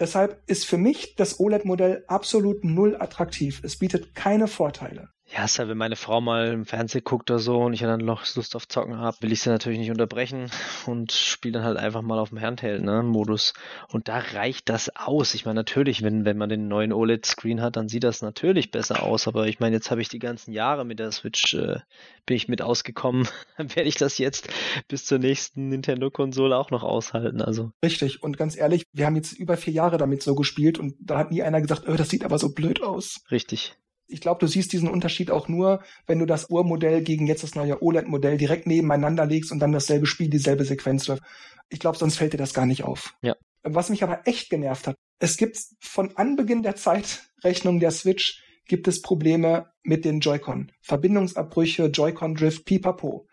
Deshalb 0.00 0.42
ist 0.48 0.66
für 0.66 0.76
mich 0.76 1.14
das 1.14 1.38
OLED-Modell 1.38 2.02
absolut 2.08 2.64
null 2.64 2.96
attraktiv. 2.98 3.60
Es 3.62 3.78
bietet 3.78 4.16
keine 4.16 4.48
Vorteile. 4.48 5.10
Ja, 5.34 5.46
ist 5.46 5.58
halt, 5.58 5.70
wenn 5.70 5.78
meine 5.78 5.96
Frau 5.96 6.20
mal 6.20 6.48
im 6.48 6.66
Fernsehen 6.66 7.04
guckt 7.04 7.30
oder 7.30 7.40
so 7.40 7.62
und 7.62 7.72
ich 7.72 7.80
dann 7.80 8.04
noch 8.04 8.22
Lust 8.36 8.54
auf 8.54 8.68
Zocken 8.68 8.98
habe, 8.98 9.16
will 9.20 9.32
ich 9.32 9.40
sie 9.40 9.48
natürlich 9.48 9.78
nicht 9.78 9.90
unterbrechen 9.90 10.50
und 10.84 11.10
spiele 11.10 11.54
dann 11.54 11.64
halt 11.64 11.78
einfach 11.78 12.02
mal 12.02 12.18
auf 12.18 12.28
dem 12.28 12.40
Handheld-Modus. 12.42 13.54
Ne, 13.56 13.86
und 13.94 14.08
da 14.08 14.18
reicht 14.18 14.68
das 14.68 14.94
aus. 14.94 15.32
Ich 15.32 15.46
meine, 15.46 15.54
natürlich, 15.54 16.02
wenn, 16.02 16.26
wenn 16.26 16.36
man 16.36 16.50
den 16.50 16.68
neuen 16.68 16.92
OLED-Screen 16.92 17.62
hat, 17.62 17.76
dann 17.76 17.88
sieht 17.88 18.04
das 18.04 18.20
natürlich 18.20 18.70
besser 18.70 19.02
aus. 19.02 19.26
Aber 19.26 19.46
ich 19.46 19.58
meine, 19.58 19.74
jetzt 19.74 19.90
habe 19.90 20.02
ich 20.02 20.10
die 20.10 20.18
ganzen 20.18 20.52
Jahre 20.52 20.84
mit 20.84 20.98
der 20.98 21.12
Switch, 21.12 21.54
äh, 21.54 21.78
bin 22.26 22.36
ich 22.36 22.48
mit 22.48 22.60
ausgekommen. 22.60 23.26
Dann 23.56 23.74
werde 23.74 23.88
ich 23.88 23.96
das 23.96 24.18
jetzt 24.18 24.48
bis 24.88 25.06
zur 25.06 25.18
nächsten 25.18 25.70
Nintendo-Konsole 25.70 26.56
auch 26.56 26.70
noch 26.70 26.82
aushalten. 26.82 27.40
Also. 27.40 27.72
Richtig. 27.82 28.22
Und 28.22 28.36
ganz 28.36 28.56
ehrlich, 28.56 28.84
wir 28.92 29.06
haben 29.06 29.16
jetzt 29.16 29.32
über 29.32 29.56
vier 29.56 29.72
Jahre 29.72 29.96
damit 29.96 30.22
so 30.22 30.34
gespielt 30.34 30.78
und 30.78 30.94
da 31.00 31.16
hat 31.18 31.30
nie 31.30 31.42
einer 31.42 31.62
gesagt, 31.62 31.88
oh, 31.88 31.94
das 31.94 32.10
sieht 32.10 32.24
aber 32.24 32.38
so 32.38 32.52
blöd 32.52 32.82
aus. 32.82 33.22
Richtig 33.30 33.76
ich 34.12 34.20
glaube, 34.20 34.40
du 34.40 34.46
siehst 34.46 34.72
diesen 34.72 34.88
Unterschied 34.88 35.30
auch 35.30 35.48
nur, 35.48 35.82
wenn 36.06 36.18
du 36.18 36.26
das 36.26 36.50
Urmodell 36.50 37.02
gegen 37.02 37.26
jetzt 37.26 37.42
das 37.42 37.54
neue 37.54 37.82
OLED-Modell 37.82 38.36
direkt 38.36 38.66
nebeneinander 38.66 39.26
legst 39.26 39.52
und 39.52 39.58
dann 39.58 39.72
dasselbe 39.72 40.06
Spiel, 40.06 40.28
dieselbe 40.28 40.64
Sequenz 40.64 41.08
läuft. 41.08 41.22
Ich 41.68 41.80
glaube, 41.80 41.98
sonst 41.98 42.16
fällt 42.16 42.32
dir 42.32 42.38
das 42.38 42.54
gar 42.54 42.66
nicht 42.66 42.84
auf. 42.84 43.14
Ja. 43.22 43.36
Was 43.62 43.90
mich 43.90 44.02
aber 44.02 44.26
echt 44.26 44.50
genervt 44.50 44.86
hat, 44.86 44.96
es 45.18 45.36
gibt 45.36 45.58
von 45.80 46.16
Anbeginn 46.16 46.62
der 46.62 46.76
Zeitrechnung 46.76 47.80
der 47.80 47.92
Switch 47.92 48.42
gibt 48.66 48.88
es 48.88 49.02
Probleme 49.02 49.72
mit 49.82 50.04
den 50.04 50.20
Joy-Con. 50.20 50.72
Verbindungsabbrüche, 50.80 51.86
Joy-Con-Drift, 51.86 52.64
pipapo. 52.64 53.26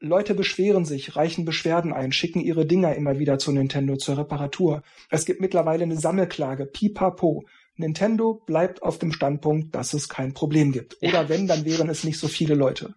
Leute 0.00 0.34
beschweren 0.34 0.84
sich, 0.84 1.16
reichen 1.16 1.44
Beschwerden 1.44 1.92
ein, 1.92 2.12
schicken 2.12 2.40
ihre 2.40 2.66
Dinger 2.66 2.94
immer 2.94 3.18
wieder 3.18 3.38
zu 3.38 3.50
Nintendo 3.50 3.96
zur 3.96 4.18
Reparatur. 4.18 4.82
Es 5.10 5.24
gibt 5.24 5.40
mittlerweile 5.40 5.82
eine 5.82 5.96
Sammelklage, 5.96 6.66
pipapo. 6.66 7.44
Nintendo 7.78 8.34
bleibt 8.34 8.82
auf 8.82 8.98
dem 8.98 9.12
Standpunkt, 9.12 9.74
dass 9.74 9.94
es 9.94 10.08
kein 10.08 10.34
Problem 10.34 10.72
gibt. 10.72 10.96
Oder 11.00 11.22
ja. 11.22 11.28
wenn, 11.28 11.46
dann 11.46 11.64
wären 11.64 11.88
es 11.88 12.04
nicht 12.04 12.18
so 12.18 12.28
viele 12.28 12.54
Leute. 12.54 12.94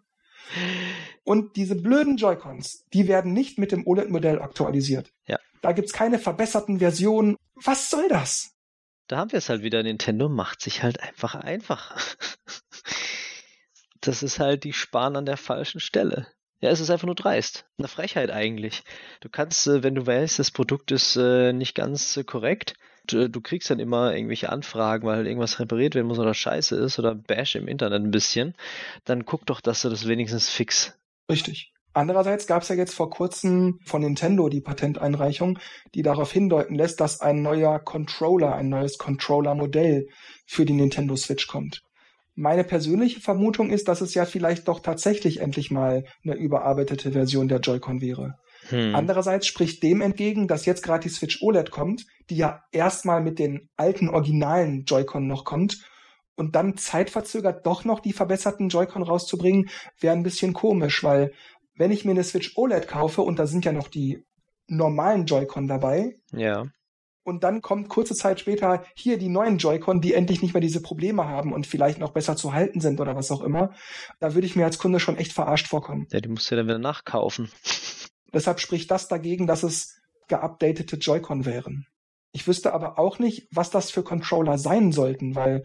Und 1.24 1.56
diese 1.56 1.76
blöden 1.76 2.18
Joy-Cons, 2.18 2.88
die 2.94 3.08
werden 3.08 3.34
nicht 3.34 3.58
mit 3.58 3.72
dem 3.72 3.86
OLED-Modell 3.86 4.42
aktualisiert. 4.42 5.12
Ja. 5.28 5.40
Da 5.62 5.72
gibt's 5.72 5.94
keine 5.94 6.20
verbesserten 6.20 6.80
Versionen. 6.80 7.38
Was 7.56 7.90
soll 7.90 8.08
das? 8.10 8.52
Da 9.08 9.18
haben 9.18 9.32
wir 9.32 9.38
es 9.38 9.50
halt 9.50 9.62
wieder. 9.62 9.84
Nintendo 9.84 10.30
macht 10.30 10.62
sich 10.62 10.84
halt 10.84 11.00
einfach 11.02 11.36
einfach. 11.36 11.96
das 14.02 14.24
ist 14.24 14.40
halt 14.40 14.64
die 14.64 14.74
Sparen 14.74 15.16
an 15.16 15.26
der 15.26 15.38
falschen 15.38 15.80
Stelle. 15.80 16.28
Ja, 16.60 16.70
es 16.70 16.80
ist 16.80 16.90
einfach 16.90 17.08
nur 17.08 17.16
dreist. 17.16 17.66
Eine 17.78 17.88
Frechheit 17.88 18.32
eigentlich. 18.32 18.84
Du 19.20 19.30
kannst, 19.30 19.68
äh, 19.68 19.84
wenn 19.84 19.96
du 19.96 20.06
weißt, 20.06 20.40
das 20.40 20.52
Produkt 20.52 20.92
ist 20.92 21.16
äh, 21.16 21.54
nicht 21.54 21.76
ganz 21.76 22.18
äh, 22.18 22.24
korrekt, 22.24 22.76
du, 23.08 23.42
kriegst 23.42 23.70
dann 23.70 23.80
immer 23.80 24.16
irgendwelche 24.16 24.50
Anfragen, 24.50 25.06
weil 25.06 25.18
halt 25.18 25.28
irgendwas 25.28 25.60
repariert 25.60 25.96
werden 25.96 26.08
muss 26.08 26.20
oder 26.20 26.34
scheiße 26.34 26.76
ist 26.76 27.00
oder 27.00 27.16
Bash 27.16 27.56
im 27.56 27.68
Internet 27.68 28.04
ein 28.04 28.12
bisschen, 28.12 28.56
dann 29.06 29.26
guck 29.26 29.46
doch, 29.46 29.62
dass 29.62 29.82
du 29.82 29.90
das 29.90 30.08
wenigstens 30.08 30.50
fix. 30.50 30.98
Richtig. 31.30 31.72
Andererseits 31.94 32.48
gab 32.48 32.64
es 32.64 32.70
ja 32.70 32.76
jetzt 32.76 32.94
vor 32.94 33.10
kurzem 33.10 33.80
von 33.86 34.02
Nintendo 34.02 34.48
die 34.48 34.62
Patenteinreichung, 34.62 35.60
die 35.94 36.04
darauf 36.04 36.32
hindeuten 36.32 36.76
lässt, 36.76 37.02
dass 37.02 37.20
ein 37.20 37.42
neuer 37.42 37.80
Controller, 37.80 38.56
ein 38.56 38.70
neues 38.70 38.98
Controller-Modell 38.98 40.08
für 40.46 40.66
die 40.66 40.74
Nintendo 40.74 41.18
Switch 41.18 41.48
kommt. 41.48 41.84
Meine 42.34 42.64
persönliche 42.64 43.20
Vermutung 43.20 43.72
ist, 43.72 43.90
dass 43.90 44.00
es 44.00 44.14
ja 44.14 44.26
vielleicht 44.26 44.70
doch 44.70 44.80
tatsächlich 44.80 45.42
endlich 45.42 45.70
mal 45.70 46.06
eine 46.24 46.36
überarbeitete 46.36 47.12
Version 47.12 47.50
der 47.50 47.60
Joy-Con 47.60 48.00
wäre. 48.00 48.38
Hm. 48.72 48.96
Andererseits 48.96 49.48
spricht 49.48 49.84
dem 49.84 50.02
entgegen, 50.02 50.48
dass 50.48 50.66
jetzt 50.66 50.84
gerade 50.84 51.04
die 51.04 51.14
Switch 51.14 51.42
OLED 51.42 51.72
kommt, 51.72 52.06
die 52.30 52.38
ja 52.38 52.64
erstmal 52.72 53.22
mit 53.22 53.40
den 53.40 53.70
alten 53.76 54.10
originalen 54.10 54.86
Joy-Con 54.86 55.28
noch 55.28 55.46
kommt 55.46 55.86
und 56.36 56.56
dann 56.56 56.78
zeitverzögert 56.78 57.66
doch 57.66 57.86
noch 57.86 58.00
die 58.00 58.14
verbesserten 58.14 58.70
Joy-Con 58.70 59.04
rauszubringen, 59.04 59.70
wäre 60.00 60.16
ein 60.16 60.24
bisschen 60.24 60.54
komisch, 60.54 61.04
weil 61.04 61.34
wenn 61.76 61.92
ich 61.92 62.06
mir 62.06 62.12
eine 62.12 62.24
Switch 62.24 62.58
OLED 62.58 62.88
kaufe 62.88 63.22
und 63.22 63.40
da 63.40 63.46
sind 63.46 63.66
ja 63.66 63.72
noch 63.72 63.88
die 63.88 64.26
normalen 64.68 65.26
Joy-Con 65.26 65.68
dabei. 65.68 66.16
Ja. 66.32 66.66
Und 67.24 67.44
dann 67.44 67.62
kommt 67.62 67.90
kurze 67.90 68.16
Zeit 68.16 68.40
später 68.40 68.84
hier 68.96 69.20
die 69.20 69.30
neuen 69.30 69.60
Joy-Con, 69.60 70.02
die 70.02 70.14
endlich 70.14 70.42
nicht 70.42 70.56
mehr 70.56 70.62
diese 70.62 70.82
Probleme 70.82 71.28
haben 71.28 71.54
und 71.54 71.68
vielleicht 71.68 72.00
noch 72.00 72.12
besser 72.12 72.36
zu 72.36 72.54
halten 72.54 72.82
sind 72.82 73.00
oder 73.00 73.16
was 73.16 73.30
auch 73.30 73.42
immer. 73.42 73.76
Da 74.20 74.34
würde 74.34 74.48
ich 74.48 74.56
mir 74.56 74.66
als 74.66 74.80
Kunde 74.80 75.00
schon 75.00 75.18
echt 75.18 75.32
verarscht 75.32 75.68
vorkommen. 75.68 76.08
Ja, 76.12 76.20
die 76.20 76.30
musst 76.30 76.50
du 76.50 76.56
ja 76.56 76.62
dann 76.62 76.68
wieder 76.68 76.80
nachkaufen. 76.80 77.52
Deshalb 78.34 78.60
spricht 78.60 78.90
das 78.92 79.08
dagegen, 79.08 79.48
dass 79.48 79.64
es 79.64 80.00
geupdatete 80.28 80.96
Joy-Con 80.98 81.46
wären. 81.46 81.86
Ich 82.32 82.48
wüsste 82.48 82.74
aber 82.74 82.98
auch 82.98 83.20
nicht, 83.20 83.48
was 83.52 83.70
das 83.70 83.92
für 83.92 84.04
Controller 84.04 84.58
sein 84.58 84.92
sollten, 84.92 85.36
weil, 85.36 85.64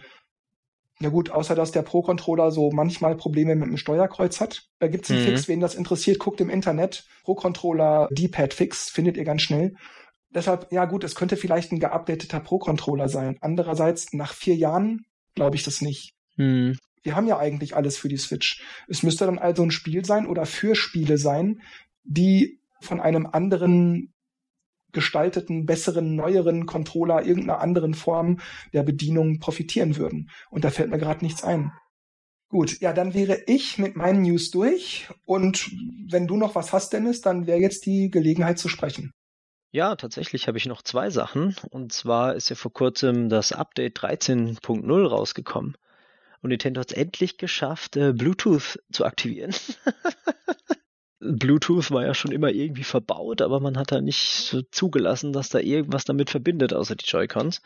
na 0.99 1.11
gut, 1.11 1.31
außer 1.31 1.55
dass 1.55 1.71
der 1.71 1.83
Pro-Controller 1.83 2.51
so 2.51 2.71
manchmal 2.73 3.17
Probleme 3.17 3.55
mit 3.55 3.69
dem 3.69 3.77
Steuerkreuz 3.77 4.41
hat. 4.41 4.65
Da 4.81 4.89
gibt's 4.89 5.11
einen 5.11 5.21
mhm. 5.21 5.27
Fix, 5.27 5.49
wen 5.49 5.61
das 5.61 5.77
interessiert, 5.77 6.19
guckt 6.19 6.41
im 6.41 6.51
Internet. 6.51 7.07
Pro-Controller 7.23 8.09
D-Pad-Fix 8.11 8.91
findet 8.91 9.17
ihr 9.17 9.25
ganz 9.25 9.43
schnell. 9.43 9.75
Deshalb, 10.31 10.73
ja 10.73 10.85
gut, 10.87 11.05
es 11.05 11.15
könnte 11.15 11.37
vielleicht 11.37 11.71
ein 11.71 11.79
geupdateter 11.79 12.41
Pro-Controller 12.41 13.09
sein. 13.09 13.37
Andererseits, 13.41 14.13
nach 14.13 14.35
vier 14.35 14.57
Jahren 14.57 15.07
glaube 15.35 15.55
ich 15.55 15.63
das 15.63 15.81
nicht. 15.81 16.15
Mhm. 16.37 16.77
Wir 17.03 17.15
haben 17.15 17.29
ja 17.29 17.39
eigentlich 17.39 17.77
alles 17.77 17.97
für 17.97 18.09
die 18.09 18.17
Switch. 18.17 18.61
Es 18.89 19.05
müsste 19.05 19.27
dann 19.27 19.39
also 19.39 19.63
ein 19.63 19.71
Spiel 19.71 20.05
sein 20.05 20.27
oder 20.27 20.45
für 20.45 20.75
Spiele 20.75 21.19
sein, 21.19 21.63
die 22.07 22.61
von 22.81 23.01
einem 23.01 23.27
anderen 23.27 24.13
gestalteten, 24.93 25.67
besseren, 25.67 26.17
neueren 26.17 26.65
Controller 26.65 27.25
irgendeiner 27.25 27.61
anderen 27.61 27.95
Form 27.95 28.41
der 28.73 28.83
Bedienung 28.83 29.41
profitieren 29.41 29.97
würden. 29.97 30.31
Und 30.51 30.65
da 30.65 30.71
fällt 30.71 30.91
mir 30.91 30.99
gerade 30.99 31.25
nichts 31.25 31.45
ein. 31.45 31.73
Gut, 32.49 32.81
ja, 32.81 32.93
dann 32.93 33.13
wäre 33.13 33.43
ich 33.47 33.77
mit 33.77 33.97
meinen 33.97 34.23
News 34.23 34.51
durch. 34.51 35.09
Und 35.25 35.71
wenn 36.09 36.27
du 36.27 36.37
noch 36.37 36.55
was 36.55 36.73
hast, 36.73 36.93
Dennis, 36.93 37.21
dann 37.21 37.47
wäre 37.47 37.59
jetzt 37.59 37.85
die 37.87 38.11
Gelegenheit 38.11 38.59
zu 38.59 38.69
sprechen. 38.69 39.13
Ja, 39.73 39.97
tatsächlich 39.97 40.49
habe 40.49 40.57
ich 40.57 40.67
noch 40.67 40.81
zwei 40.81 41.11
Sachen. 41.11 41.57
Und 41.69 41.93
zwar 41.93 42.35
ist 42.35 42.49
ja 42.49 42.57
vor 42.57 42.73
kurzem 42.73 43.29
das 43.29 43.53
Update 43.53 43.99
13.0 43.99 45.07
rausgekommen. 45.07 45.77
Und 46.41 46.51
Nintendo 46.51 46.81
hat 46.81 46.93
es 46.93 46.97
endlich 46.97 47.37
geschafft, 47.37 47.97
äh, 47.97 48.13
Bluetooth 48.13 48.79
zu 48.93 49.05
aktivieren. 49.05 49.55
Bluetooth 51.21 51.91
war 51.91 52.05
ja 52.05 52.15
schon 52.15 52.33
immer 52.33 52.51
irgendwie 52.51 52.85
verbaut, 52.85 53.41
aber 53.41 53.61
man 53.61 53.79
hat 53.79 53.93
da 53.93 54.01
nicht 54.01 54.21
so 54.21 54.63
zugelassen, 54.71 55.33
dass 55.33 55.49
da 55.49 55.59
irgendwas 55.59 56.05
damit 56.05 56.31
verbindet, 56.31 56.75
außer 56.75 56.97
die 56.97 57.07
Joy-Cons. 57.07 57.63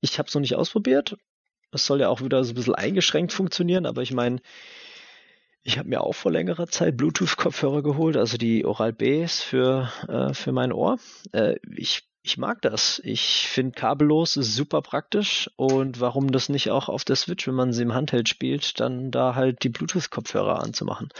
Ich 0.00 0.18
habe 0.18 0.28
es 0.28 0.34
noch 0.34 0.40
nicht 0.40 0.56
ausprobiert. 0.56 1.16
Es 1.70 1.86
soll 1.86 2.00
ja 2.00 2.08
auch 2.08 2.20
wieder 2.20 2.42
so 2.44 2.52
ein 2.52 2.54
bisschen 2.54 2.74
eingeschränkt 2.74 3.32
funktionieren, 3.32 3.86
aber 3.86 4.02
ich 4.02 4.12
meine, 4.12 4.40
ich 5.62 5.78
habe 5.78 5.88
mir 5.88 6.02
auch 6.02 6.12
vor 6.14 6.30
längerer 6.30 6.66
Zeit 6.66 6.96
Bluetooth-Kopfhörer 6.96 7.82
geholt, 7.82 8.16
also 8.16 8.36
die 8.36 8.64
Oral 8.64 8.92
Bs 8.92 9.42
für, 9.42 9.90
äh, 10.08 10.34
für 10.34 10.52
mein 10.52 10.72
Ohr. 10.72 10.98
Äh, 11.32 11.56
ich 11.74 12.02
ich 12.26 12.38
mag 12.38 12.62
das. 12.62 13.02
Ich 13.04 13.48
finde 13.48 13.72
kabellos 13.72 14.38
ist 14.38 14.54
super 14.54 14.80
praktisch 14.80 15.50
und 15.56 16.00
warum 16.00 16.32
das 16.32 16.48
nicht 16.48 16.70
auch 16.70 16.88
auf 16.88 17.04
der 17.04 17.16
Switch, 17.16 17.46
wenn 17.46 17.54
man 17.54 17.74
sie 17.74 17.82
im 17.82 17.92
Handheld 17.92 18.30
spielt, 18.30 18.80
dann 18.80 19.10
da 19.10 19.34
halt 19.34 19.62
die 19.62 19.68
Bluetooth-Kopfhörer 19.68 20.62
anzumachen. 20.62 21.10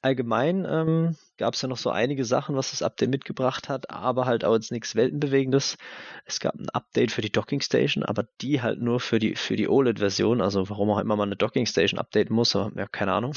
Allgemein 0.00 0.66
ähm, 0.66 1.16
gab 1.36 1.52
es 1.52 1.60
ja 1.60 1.68
noch 1.68 1.76
so 1.76 1.90
einige 1.90 2.24
Sachen, 2.24 2.56
was 2.56 2.70
das 2.70 2.80
Update 2.80 3.10
mitgebracht 3.10 3.68
hat, 3.68 3.90
aber 3.90 4.24
halt 4.24 4.46
auch 4.46 4.54
jetzt 4.54 4.72
nichts 4.72 4.94
Weltenbewegendes. 4.94 5.76
Es 6.24 6.40
gab 6.40 6.54
ein 6.54 6.70
Update 6.70 7.12
für 7.12 7.20
die 7.20 7.30
Docking 7.30 7.60
Station, 7.60 8.02
aber 8.02 8.26
die 8.40 8.62
halt 8.62 8.80
nur 8.80 8.98
für 8.98 9.18
die 9.18 9.34
für 9.34 9.56
die 9.56 9.68
OLED-Version. 9.68 10.40
Also 10.40 10.70
warum 10.70 10.88
auch 10.88 11.00
immer 11.00 11.16
man 11.16 11.28
eine 11.28 11.36
Docking 11.36 11.66
Station 11.66 12.00
updaten 12.00 12.34
muss, 12.34 12.56
aber 12.56 12.72
ja, 12.80 12.86
keine 12.86 13.12
Ahnung. 13.12 13.34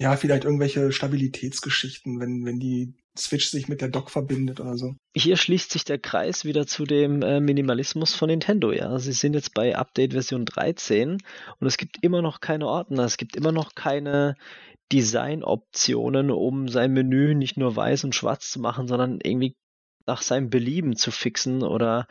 Ja, 0.00 0.16
vielleicht 0.16 0.44
irgendwelche 0.44 0.90
Stabilitätsgeschichten, 0.90 2.18
wenn 2.18 2.44
wenn 2.44 2.58
die 2.58 2.94
Switch 3.18 3.48
sich 3.48 3.68
mit 3.68 3.80
der 3.80 3.88
Dock 3.88 4.10
verbindet 4.10 4.60
oder 4.60 4.76
so. 4.76 4.94
Hier 5.14 5.36
schließt 5.36 5.72
sich 5.72 5.84
der 5.84 5.98
Kreis 5.98 6.44
wieder 6.44 6.66
zu 6.66 6.84
dem 6.84 7.22
äh, 7.22 7.40
Minimalismus 7.40 8.14
von 8.14 8.28
Nintendo, 8.28 8.72
ja. 8.72 8.98
Sie 8.98 9.12
sind 9.12 9.34
jetzt 9.34 9.54
bei 9.54 9.76
Update 9.76 10.12
Version 10.12 10.44
13 10.44 11.18
und 11.58 11.66
es 11.66 11.76
gibt 11.76 11.98
immer 12.02 12.22
noch 12.22 12.40
keine 12.40 12.66
Ordner, 12.66 13.04
es 13.04 13.16
gibt 13.16 13.36
immer 13.36 13.52
noch 13.52 13.74
keine 13.74 14.36
Designoptionen, 14.92 16.30
um 16.30 16.68
sein 16.68 16.92
Menü 16.92 17.34
nicht 17.34 17.56
nur 17.56 17.74
weiß 17.74 18.04
und 18.04 18.14
schwarz 18.14 18.50
zu 18.50 18.60
machen, 18.60 18.86
sondern 18.86 19.18
irgendwie 19.22 19.56
nach 20.06 20.22
seinem 20.22 20.50
Belieben 20.50 20.96
zu 20.96 21.10
fixen 21.10 21.62
oder, 21.62 22.06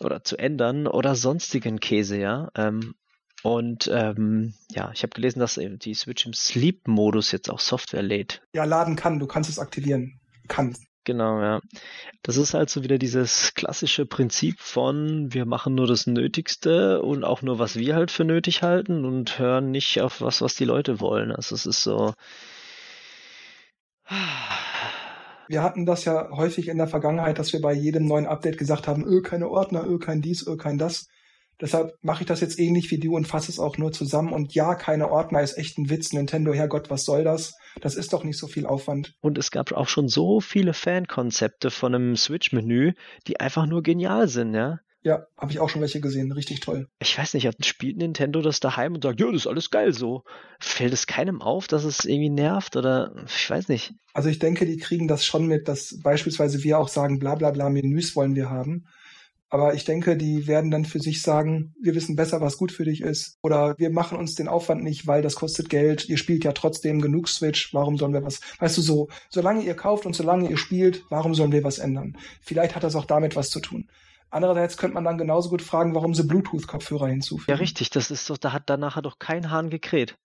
oder 0.00 0.24
zu 0.24 0.36
ändern 0.36 0.86
oder 0.86 1.14
sonstigen 1.14 1.80
Käse, 1.80 2.18
ja. 2.18 2.50
Ähm, 2.56 2.94
und 3.42 3.90
ähm, 3.92 4.54
ja, 4.70 4.90
ich 4.94 5.02
habe 5.02 5.10
gelesen, 5.10 5.38
dass 5.38 5.60
die 5.60 5.94
Switch 5.94 6.24
im 6.24 6.32
Sleep-Modus 6.32 7.30
jetzt 7.30 7.50
auch 7.50 7.60
Software 7.60 8.02
lädt. 8.02 8.40
Ja, 8.54 8.64
laden 8.64 8.96
kann, 8.96 9.18
du 9.18 9.26
kannst 9.26 9.50
es 9.50 9.58
aktivieren 9.58 10.18
kann. 10.48 10.76
Genau, 11.04 11.42
ja. 11.42 11.60
Das 12.22 12.38
ist 12.38 12.54
halt 12.54 12.70
so 12.70 12.82
wieder 12.82 12.96
dieses 12.96 13.52
klassische 13.54 14.06
Prinzip 14.06 14.58
von, 14.58 15.32
wir 15.34 15.44
machen 15.44 15.74
nur 15.74 15.86
das 15.86 16.06
Nötigste 16.06 17.02
und 17.02 17.24
auch 17.24 17.42
nur, 17.42 17.58
was 17.58 17.76
wir 17.76 17.94
halt 17.94 18.10
für 18.10 18.24
nötig 18.24 18.62
halten 18.62 19.04
und 19.04 19.38
hören 19.38 19.70
nicht 19.70 20.00
auf 20.00 20.22
was, 20.22 20.40
was 20.40 20.54
die 20.54 20.64
Leute 20.64 21.00
wollen. 21.00 21.30
Also 21.30 21.54
es 21.54 21.66
ist 21.66 21.82
so. 21.82 22.14
Wir 25.48 25.62
hatten 25.62 25.84
das 25.84 26.06
ja 26.06 26.30
häufig 26.30 26.68
in 26.68 26.78
der 26.78 26.88
Vergangenheit, 26.88 27.38
dass 27.38 27.52
wir 27.52 27.60
bei 27.60 27.74
jedem 27.74 28.06
neuen 28.06 28.26
Update 28.26 28.56
gesagt 28.56 28.88
haben, 28.88 29.04
öh, 29.06 29.20
keine 29.20 29.50
Ordner, 29.50 29.84
öh, 29.86 29.98
kein 29.98 30.22
dies, 30.22 30.46
öh, 30.46 30.56
kein 30.56 30.78
das. 30.78 31.08
Deshalb 31.60 31.94
mache 32.02 32.22
ich 32.22 32.26
das 32.26 32.40
jetzt 32.40 32.58
ähnlich 32.58 32.90
wie 32.90 32.98
du 32.98 33.16
und 33.16 33.26
fasse 33.26 33.50
es 33.50 33.58
auch 33.58 33.78
nur 33.78 33.92
zusammen. 33.92 34.32
Und 34.32 34.54
ja, 34.54 34.74
keine 34.74 35.10
Ordner 35.10 35.42
ist 35.42 35.56
echt 35.56 35.78
ein 35.78 35.90
Witz. 35.90 36.12
Nintendo, 36.12 36.52
Herrgott, 36.52 36.90
was 36.90 37.04
soll 37.04 37.24
das? 37.24 37.54
Das 37.80 37.94
ist 37.94 38.12
doch 38.12 38.24
nicht 38.24 38.38
so 38.38 38.46
viel 38.46 38.66
Aufwand. 38.66 39.14
Und 39.20 39.38
es 39.38 39.50
gab 39.50 39.72
auch 39.72 39.88
schon 39.88 40.08
so 40.08 40.40
viele 40.40 40.74
Fan-Konzepte 40.74 41.70
von 41.70 41.94
einem 41.94 42.16
Switch-Menü, 42.16 42.92
die 43.26 43.40
einfach 43.40 43.66
nur 43.66 43.82
genial 43.82 44.28
sind, 44.28 44.54
ja. 44.54 44.80
Ja, 45.04 45.26
habe 45.36 45.52
ich 45.52 45.60
auch 45.60 45.68
schon 45.68 45.82
welche 45.82 46.00
gesehen. 46.00 46.32
Richtig 46.32 46.60
toll. 46.60 46.88
Ich 46.98 47.18
weiß 47.18 47.34
nicht, 47.34 47.46
spielt 47.66 47.98
Nintendo 47.98 48.40
das 48.40 48.58
daheim 48.58 48.94
und 48.94 49.02
sagt, 49.02 49.20
ja, 49.20 49.26
das 49.26 49.42
ist 49.42 49.46
alles 49.46 49.70
geil 49.70 49.92
so. 49.92 50.22
Fällt 50.60 50.94
es 50.94 51.06
keinem 51.06 51.42
auf, 51.42 51.68
dass 51.68 51.84
es 51.84 52.06
irgendwie 52.06 52.30
nervt 52.30 52.74
oder 52.74 53.14
ich 53.26 53.50
weiß 53.50 53.68
nicht. 53.68 53.92
Also 54.14 54.30
ich 54.30 54.38
denke, 54.38 54.64
die 54.64 54.78
kriegen 54.78 55.06
das 55.06 55.22
schon 55.26 55.46
mit, 55.46 55.68
dass 55.68 56.00
beispielsweise 56.02 56.64
wir 56.64 56.78
auch 56.78 56.88
sagen, 56.88 57.18
bla 57.18 57.34
bla 57.34 57.50
bla 57.50 57.68
Menüs 57.68 58.16
wollen 58.16 58.34
wir 58.34 58.48
haben. 58.48 58.86
Aber 59.54 59.72
ich 59.74 59.84
denke, 59.84 60.16
die 60.16 60.48
werden 60.48 60.72
dann 60.72 60.84
für 60.84 60.98
sich 60.98 61.22
sagen, 61.22 61.76
wir 61.80 61.94
wissen 61.94 62.16
besser, 62.16 62.40
was 62.40 62.58
gut 62.58 62.72
für 62.72 62.82
dich 62.82 63.02
ist. 63.02 63.38
Oder 63.40 63.76
wir 63.78 63.88
machen 63.90 64.18
uns 64.18 64.34
den 64.34 64.48
Aufwand 64.48 64.82
nicht, 64.82 65.06
weil 65.06 65.22
das 65.22 65.36
kostet 65.36 65.68
Geld. 65.68 66.08
Ihr 66.08 66.16
spielt 66.18 66.42
ja 66.42 66.50
trotzdem 66.50 67.00
genug 67.00 67.28
Switch. 67.28 67.72
Warum 67.72 67.96
sollen 67.96 68.12
wir 68.12 68.24
was? 68.24 68.40
Weißt 68.58 68.76
du 68.76 68.82
so, 68.82 69.08
solange 69.30 69.62
ihr 69.62 69.76
kauft 69.76 70.06
und 70.06 70.16
solange 70.16 70.50
ihr 70.50 70.56
spielt, 70.56 71.04
warum 71.08 71.36
sollen 71.36 71.52
wir 71.52 71.62
was 71.62 71.78
ändern? 71.78 72.18
Vielleicht 72.42 72.74
hat 72.74 72.82
das 72.82 72.96
auch 72.96 73.04
damit 73.04 73.36
was 73.36 73.50
zu 73.50 73.60
tun. 73.60 73.88
Andererseits 74.28 74.76
könnte 74.76 74.94
man 74.94 75.04
dann 75.04 75.18
genauso 75.18 75.50
gut 75.50 75.62
fragen, 75.62 75.94
warum 75.94 76.14
sie 76.14 76.24
Bluetooth-Kopfhörer 76.24 77.06
hinzufügen. 77.06 77.52
Ja, 77.52 77.54
richtig. 77.54 77.90
Das 77.90 78.10
ist 78.10 78.28
doch, 78.28 78.38
da 78.38 78.52
hat 78.52 78.64
danach 78.66 79.00
doch 79.02 79.20
kein 79.20 79.52
Hahn 79.52 79.70
gekräht. 79.70 80.16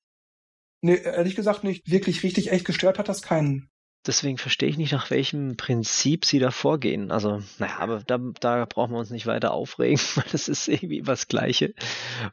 Nee, 0.81 0.95
ehrlich 1.03 1.35
gesagt 1.35 1.63
nicht. 1.63 1.87
Wirklich 1.87 2.23
richtig 2.23 2.51
echt 2.51 2.65
gestört 2.65 2.97
hat 2.97 3.07
das 3.07 3.21
keinen 3.21 3.69
deswegen 4.05 4.37
verstehe 4.37 4.69
ich 4.69 4.77
nicht, 4.77 4.91
nach 4.91 5.09
welchem 5.09 5.57
Prinzip 5.57 6.25
sie 6.25 6.39
da 6.39 6.51
vorgehen. 6.51 7.11
Also, 7.11 7.41
naja, 7.57 7.77
aber 7.79 7.99
da, 7.99 8.17
da 8.39 8.65
brauchen 8.65 8.93
wir 8.93 8.99
uns 8.99 9.09
nicht 9.09 9.27
weiter 9.27 9.51
aufregen, 9.51 9.99
weil 10.15 10.25
das 10.31 10.47
ist 10.47 10.67
irgendwie 10.67 11.05
was 11.05 11.27
Gleiche. 11.27 11.73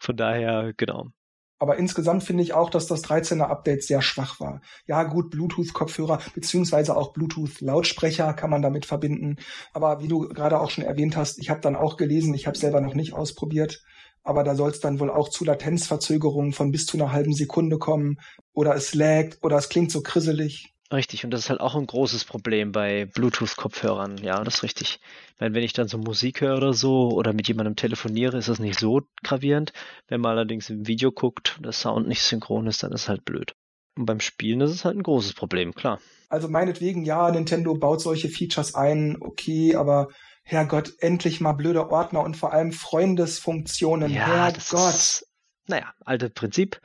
Von 0.00 0.16
daher, 0.16 0.72
genau. 0.76 1.11
Aber 1.59 1.79
insgesamt 1.79 2.22
finde 2.22 2.42
ich 2.42 2.52
auch, 2.52 2.68
dass 2.68 2.87
das 2.87 3.02
13er 3.05 3.46
Update 3.46 3.83
sehr 3.83 4.02
schwach 4.02 4.40
war. 4.40 4.61
Ja, 4.87 5.05
gut, 5.05 5.31
Bluetooth-Kopfhörer 5.31 6.20
beziehungsweise 6.35 6.94
auch 6.94 7.14
Bluetooth-Lautsprecher 7.14 8.35
kann 8.35 8.50
man 8.50 8.61
damit 8.61 8.85
verbinden. 8.85 9.37
Aber 9.72 10.02
wie 10.02 10.09
du 10.09 10.29
gerade 10.29 10.61
auch 10.61 10.70
schon 10.70 10.85
erwähnt 10.85 11.16
hast, 11.16 11.38
ich 11.38 11.48
habe 11.48 11.61
dann 11.61 11.74
auch 11.74 11.96
gelesen, 11.96 12.35
ich 12.35 12.46
habe 12.46 12.59
selber 12.59 12.83
noch 12.83 12.94
nicht 12.94 13.14
ausprobiert, 13.14 13.83
aber 14.22 14.44
da 14.44 14.55
soll 14.55 14.70
es 14.70 14.81
dann 14.81 15.00
wohl 15.00 15.11
auch 15.11 15.31
zu 15.31 15.44
Latenzverzögerungen 15.44 16.52
von 16.52 16.72
bis 16.72 16.85
zu 16.85 16.98
einer 16.98 17.12
halben 17.12 17.33
Sekunde 17.33 17.79
kommen 17.79 18.18
oder 18.52 18.74
es 18.74 18.92
laggt 18.92 19.38
oder 19.42 19.57
es 19.57 19.70
klingt 19.70 19.90
so 19.90 20.02
krisselig. 20.02 20.75
Richtig, 20.92 21.25
und 21.25 21.33
das 21.33 21.40
ist 21.40 21.51
halt 21.51 21.61
auch 21.61 21.75
ein 21.75 21.87
großes 21.87 22.25
Problem 22.25 22.70
bei 22.70 23.07
Bluetooth-Kopfhörern. 23.07 24.18
Ja, 24.18 24.44
das 24.44 24.57
ist 24.57 24.62
richtig. 24.62 25.01
Ich 25.35 25.40
meine, 25.40 25.55
wenn 25.55 25.64
ich 25.64 25.72
dann 25.72 25.88
so 25.88 25.99
Musik 25.99 26.40
höre 26.40 26.57
oder 26.57 26.75
so 26.75 27.11
oder 27.11 27.33
mit 27.33 27.49
jemandem 27.49 27.75
telefoniere, 27.75 28.38
ist 28.38 28.49
das 28.49 28.61
nicht 28.61 28.79
so 28.79 29.03
gravierend. 29.25 29.72
Wenn 30.07 30.20
man 30.20 30.33
allerdings 30.33 30.70
im 30.70 30.87
Video 30.87 31.11
guckt 31.11 31.55
und 31.57 31.64
der 31.64 31.72
Sound 31.72 32.07
nicht 32.07 32.22
synchron 32.22 32.68
ist, 32.68 32.85
dann 32.85 32.92
ist 32.92 33.03
es 33.03 33.09
halt 33.09 33.25
blöd. 33.25 33.55
Und 33.96 34.07
beim 34.07 34.20
Spielen 34.20 34.61
ist 34.61 34.70
es 34.70 34.85
halt 34.85 34.96
ein 34.96 35.03
großes 35.03 35.33
Problem, 35.33 35.75
klar. 35.75 36.01
Also 36.29 36.49
meinetwegen, 36.49 37.05
ja, 37.05 37.31
Nintendo 37.31 37.75
baut 37.75 38.01
solche 38.01 38.29
Features 38.29 38.75
ein, 38.75 39.16
okay, 39.20 39.75
aber 39.75 40.09
Herrgott, 40.44 40.92
endlich 41.01 41.40
mal 41.40 41.55
blöde 41.55 41.90
Ordner 41.90 42.22
und 42.22 42.37
vor 42.37 42.53
allem 42.53 42.72
Freundesfunktionen. 42.72 44.12
Ja, 44.12 44.27
Herrgott. 44.27 44.94
Ist, 44.94 45.27
naja, 45.66 45.92
alte 46.05 46.31
Prinzip. 46.31 46.81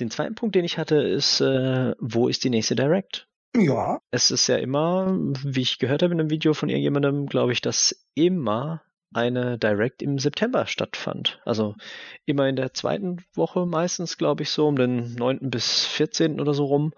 Den 0.00 0.10
zweiten 0.10 0.34
Punkt, 0.34 0.54
den 0.54 0.64
ich 0.64 0.78
hatte, 0.78 0.96
ist, 0.96 1.40
äh, 1.40 1.94
wo 1.98 2.28
ist 2.28 2.44
die 2.44 2.50
nächste 2.50 2.76
Direct? 2.76 3.28
Ja. 3.56 4.00
Es 4.10 4.30
ist 4.30 4.46
ja 4.46 4.56
immer, 4.56 5.16
wie 5.42 5.62
ich 5.62 5.78
gehört 5.78 6.02
habe 6.02 6.14
in 6.14 6.20
einem 6.20 6.30
Video 6.30 6.54
von 6.54 6.68
irgendjemandem, 6.68 7.26
glaube 7.26 7.52
ich, 7.52 7.60
dass 7.60 7.96
immer 8.14 8.82
eine 9.12 9.58
Direct 9.58 10.02
im 10.02 10.18
September 10.18 10.66
stattfand. 10.66 11.40
Also 11.44 11.74
immer 12.26 12.46
in 12.48 12.56
der 12.56 12.74
zweiten 12.74 13.24
Woche 13.34 13.66
meistens, 13.66 14.18
glaube 14.18 14.42
ich, 14.42 14.50
so 14.50 14.68
um 14.68 14.76
den 14.76 15.14
9. 15.14 15.50
bis 15.50 15.86
14. 15.86 16.40
oder 16.40 16.54
so 16.54 16.66
rum. 16.66 16.92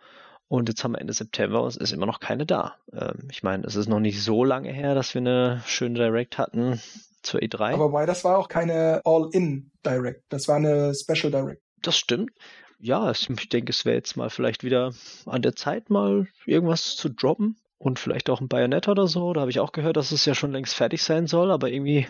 Und 0.48 0.68
jetzt 0.68 0.82
haben 0.82 0.92
wir 0.92 1.00
Ende 1.00 1.12
September 1.12 1.62
und 1.62 1.68
es 1.68 1.76
ist 1.76 1.92
immer 1.92 2.06
noch 2.06 2.18
keine 2.18 2.44
da. 2.44 2.74
Ähm, 2.92 3.28
ich 3.30 3.44
meine, 3.44 3.64
es 3.64 3.76
ist 3.76 3.88
noch 3.88 4.00
nicht 4.00 4.20
so 4.20 4.44
lange 4.44 4.72
her, 4.72 4.96
dass 4.96 5.14
wir 5.14 5.20
eine 5.20 5.62
schöne 5.64 5.94
Direct 5.94 6.38
hatten 6.38 6.80
zur 7.22 7.40
E3. 7.40 7.74
Aber 7.74 7.84
wobei, 7.84 8.04
das 8.04 8.24
war 8.24 8.36
auch 8.36 8.48
keine 8.48 9.00
All-In 9.04 9.70
Direct. 9.86 10.24
Das 10.28 10.48
war 10.48 10.56
eine 10.56 10.92
Special 10.94 11.30
Direct. 11.30 11.62
Das 11.82 11.96
stimmt 11.96 12.32
ja, 12.80 13.10
ich 13.10 13.28
denke, 13.48 13.70
es 13.70 13.84
wäre 13.84 13.96
jetzt 13.96 14.16
mal 14.16 14.30
vielleicht 14.30 14.64
wieder 14.64 14.92
an 15.26 15.42
der 15.42 15.54
Zeit, 15.54 15.90
mal 15.90 16.26
irgendwas 16.46 16.96
zu 16.96 17.08
droppen. 17.08 17.56
Und 17.82 17.98
vielleicht 17.98 18.28
auch 18.28 18.42
ein 18.42 18.48
Bayonetta 18.48 18.90
oder 18.90 19.06
so. 19.06 19.32
Da 19.32 19.40
habe 19.40 19.50
ich 19.50 19.58
auch 19.58 19.72
gehört, 19.72 19.96
dass 19.96 20.12
es 20.12 20.26
ja 20.26 20.34
schon 20.34 20.52
längst 20.52 20.74
fertig 20.74 21.02
sein 21.02 21.26
soll, 21.26 21.50
aber 21.50 21.70
irgendwie 21.70 22.06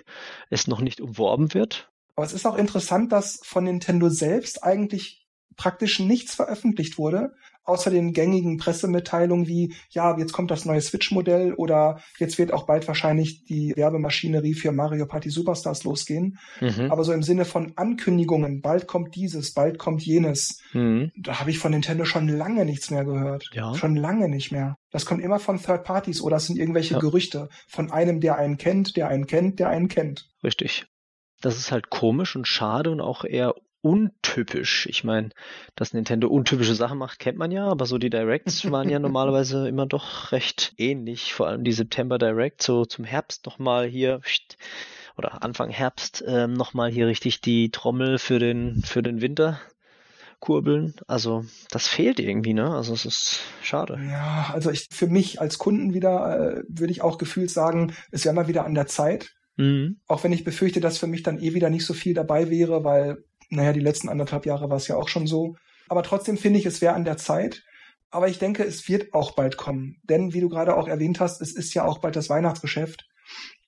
es 0.48 0.66
noch 0.66 0.80
nicht 0.80 1.00
umworben 1.00 1.54
wird. 1.54 1.88
Aber 2.16 2.26
es 2.26 2.32
ist 2.32 2.44
auch 2.44 2.56
interessant, 2.56 3.12
dass 3.12 3.38
von 3.44 3.62
Nintendo 3.62 4.08
selbst 4.08 4.64
eigentlich 4.64 5.28
praktisch 5.56 6.00
nichts 6.00 6.34
veröffentlicht 6.34 6.98
wurde, 6.98 7.34
außer 7.64 7.90
den 7.90 8.12
gängigen 8.12 8.56
Pressemitteilungen 8.56 9.46
wie, 9.46 9.74
ja, 9.90 10.16
jetzt 10.18 10.32
kommt 10.32 10.50
das 10.50 10.64
neue 10.64 10.80
Switch-Modell 10.80 11.54
oder 11.54 12.00
jetzt 12.18 12.38
wird 12.38 12.52
auch 12.52 12.66
bald 12.66 12.86
wahrscheinlich 12.88 13.44
die 13.44 13.72
Werbemaschinerie 13.76 14.54
für 14.54 14.72
Mario 14.72 15.06
Party 15.06 15.30
Superstars 15.30 15.84
losgehen. 15.84 16.38
Mhm. 16.60 16.90
Aber 16.90 17.04
so 17.04 17.12
im 17.12 17.22
Sinne 17.22 17.44
von 17.44 17.72
Ankündigungen, 17.76 18.60
bald 18.60 18.86
kommt 18.86 19.14
dieses, 19.14 19.52
bald 19.52 19.78
kommt 19.78 20.02
jenes, 20.02 20.60
mhm. 20.72 21.12
da 21.16 21.40
habe 21.40 21.50
ich 21.50 21.58
von 21.58 21.72
Nintendo 21.72 22.04
schon 22.04 22.28
lange 22.28 22.64
nichts 22.64 22.90
mehr 22.90 23.04
gehört. 23.04 23.50
Ja. 23.52 23.74
Schon 23.74 23.96
lange 23.96 24.28
nicht 24.28 24.52
mehr. 24.52 24.76
Das 24.90 25.06
kommt 25.06 25.22
immer 25.22 25.38
von 25.38 25.60
Third 25.60 25.84
Parties 25.84 26.20
oder 26.20 26.36
es 26.36 26.46
sind 26.46 26.58
irgendwelche 26.58 26.94
ja. 26.94 27.00
Gerüchte 27.00 27.48
von 27.68 27.90
einem, 27.90 28.20
der 28.20 28.36
einen 28.36 28.58
kennt, 28.58 28.96
der 28.96 29.08
einen 29.08 29.26
kennt, 29.26 29.58
der 29.58 29.68
einen 29.68 29.88
kennt. 29.88 30.28
Richtig. 30.42 30.86
Das 31.40 31.56
ist 31.56 31.72
halt 31.72 31.90
komisch 31.90 32.36
und 32.36 32.46
schade 32.46 32.90
und 32.90 33.00
auch 33.00 33.24
eher 33.24 33.54
untypisch. 33.82 34.86
Ich 34.86 35.04
meine, 35.04 35.30
dass 35.74 35.94
Nintendo 35.94 36.28
untypische 36.28 36.74
Sachen 36.74 36.98
macht, 36.98 37.18
kennt 37.18 37.38
man 37.38 37.50
ja, 37.50 37.66
aber 37.66 37.86
so 37.86 37.98
die 37.98 38.10
Directs 38.10 38.64
waren 38.70 38.88
ja 38.88 38.98
normalerweise 38.98 39.68
immer 39.68 39.86
doch 39.86 40.32
recht 40.32 40.74
ähnlich. 40.76 41.32
Vor 41.32 41.48
allem 41.48 41.64
die 41.64 41.72
September 41.72 42.18
Direct, 42.18 42.62
so 42.62 42.84
zum 42.84 43.04
Herbst 43.04 43.46
nochmal 43.46 43.86
hier 43.86 44.20
oder 45.16 45.42
Anfang 45.42 45.70
Herbst 45.70 46.24
ähm, 46.26 46.54
nochmal 46.54 46.90
hier 46.90 47.06
richtig 47.06 47.40
die 47.40 47.70
Trommel 47.70 48.18
für 48.18 48.38
den 48.38 48.82
für 48.82 49.02
den 49.02 49.20
Winter 49.20 49.60
zurückkurbeln. 50.40 50.94
Also 51.06 51.44
das 51.70 51.86
fehlt 51.86 52.18
irgendwie, 52.18 52.54
ne? 52.54 52.70
Also 52.74 52.92
es 52.94 53.04
ist 53.04 53.40
schade. 53.62 53.98
Ja, 54.10 54.50
also 54.52 54.70
ich 54.70 54.88
für 54.90 55.06
mich 55.06 55.40
als 55.40 55.58
Kunden 55.58 55.94
wieder 55.94 56.56
äh, 56.58 56.62
würde 56.68 56.92
ich 56.92 57.02
auch 57.02 57.18
gefühlt 57.18 57.50
sagen, 57.50 57.92
es 58.10 58.24
wäre 58.24 58.34
mal 58.34 58.48
wieder 58.48 58.64
an 58.64 58.74
der 58.74 58.86
Zeit. 58.86 59.30
Mhm. 59.56 60.00
Auch 60.06 60.24
wenn 60.24 60.32
ich 60.32 60.44
befürchte, 60.44 60.80
dass 60.80 60.98
für 60.98 61.06
mich 61.06 61.22
dann 61.22 61.38
eh 61.38 61.54
wieder 61.54 61.70
nicht 61.70 61.86
so 61.86 61.94
viel 61.94 62.14
dabei 62.14 62.50
wäre, 62.50 62.82
weil, 62.84 63.18
naja, 63.50 63.72
die 63.72 63.80
letzten 63.80 64.08
anderthalb 64.08 64.46
Jahre 64.46 64.70
war 64.70 64.76
es 64.76 64.88
ja 64.88 64.96
auch 64.96 65.08
schon 65.08 65.26
so. 65.26 65.56
Aber 65.88 66.02
trotzdem 66.02 66.38
finde 66.38 66.58
ich, 66.58 66.66
es 66.66 66.80
wäre 66.80 66.94
an 66.94 67.04
der 67.04 67.16
Zeit. 67.16 67.62
Aber 68.10 68.28
ich 68.28 68.38
denke, 68.38 68.64
es 68.64 68.88
wird 68.88 69.12
auch 69.12 69.32
bald 69.32 69.56
kommen. 69.56 69.96
Denn, 70.02 70.32
wie 70.32 70.40
du 70.40 70.48
gerade 70.48 70.76
auch 70.76 70.88
erwähnt 70.88 71.20
hast, 71.20 71.40
es 71.40 71.54
ist 71.54 71.74
ja 71.74 71.84
auch 71.84 71.98
bald 71.98 72.16
das 72.16 72.30
Weihnachtsgeschäft. 72.30 73.06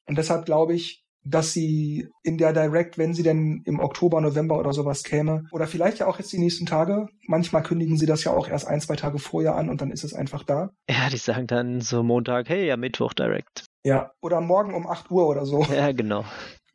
Und 0.06 0.18
deshalb 0.18 0.46
glaube 0.46 0.74
ich, 0.74 1.04
dass 1.24 1.52
sie 1.52 2.08
in 2.24 2.36
der 2.36 2.52
Direct, 2.52 2.98
wenn 2.98 3.14
sie 3.14 3.22
denn 3.22 3.62
im 3.64 3.78
Oktober, 3.78 4.20
November 4.20 4.58
oder 4.58 4.72
sowas 4.72 5.04
käme, 5.04 5.44
oder 5.52 5.68
vielleicht 5.68 5.98
ja 5.98 6.06
auch 6.06 6.18
jetzt 6.18 6.32
die 6.32 6.38
nächsten 6.38 6.66
Tage, 6.66 7.06
manchmal 7.28 7.62
kündigen 7.62 7.96
sie 7.96 8.06
das 8.06 8.24
ja 8.24 8.32
auch 8.32 8.48
erst 8.48 8.66
ein, 8.66 8.80
zwei 8.80 8.96
Tage 8.96 9.18
vorher 9.18 9.54
an 9.54 9.70
und 9.70 9.80
dann 9.80 9.92
ist 9.92 10.02
es 10.02 10.14
einfach 10.14 10.42
da. 10.42 10.70
Ja, 10.88 11.08
die 11.10 11.18
sagen 11.18 11.46
dann 11.46 11.80
so 11.80 12.02
Montag, 12.02 12.48
hey, 12.48 12.66
ja, 12.66 12.76
Mittwoch 12.76 13.12
Direct. 13.12 13.66
Ja, 13.84 14.10
oder 14.20 14.40
morgen 14.40 14.74
um 14.74 14.86
8 14.86 15.10
Uhr 15.10 15.28
oder 15.28 15.46
so. 15.46 15.64
Ja, 15.72 15.92
genau. 15.92 16.24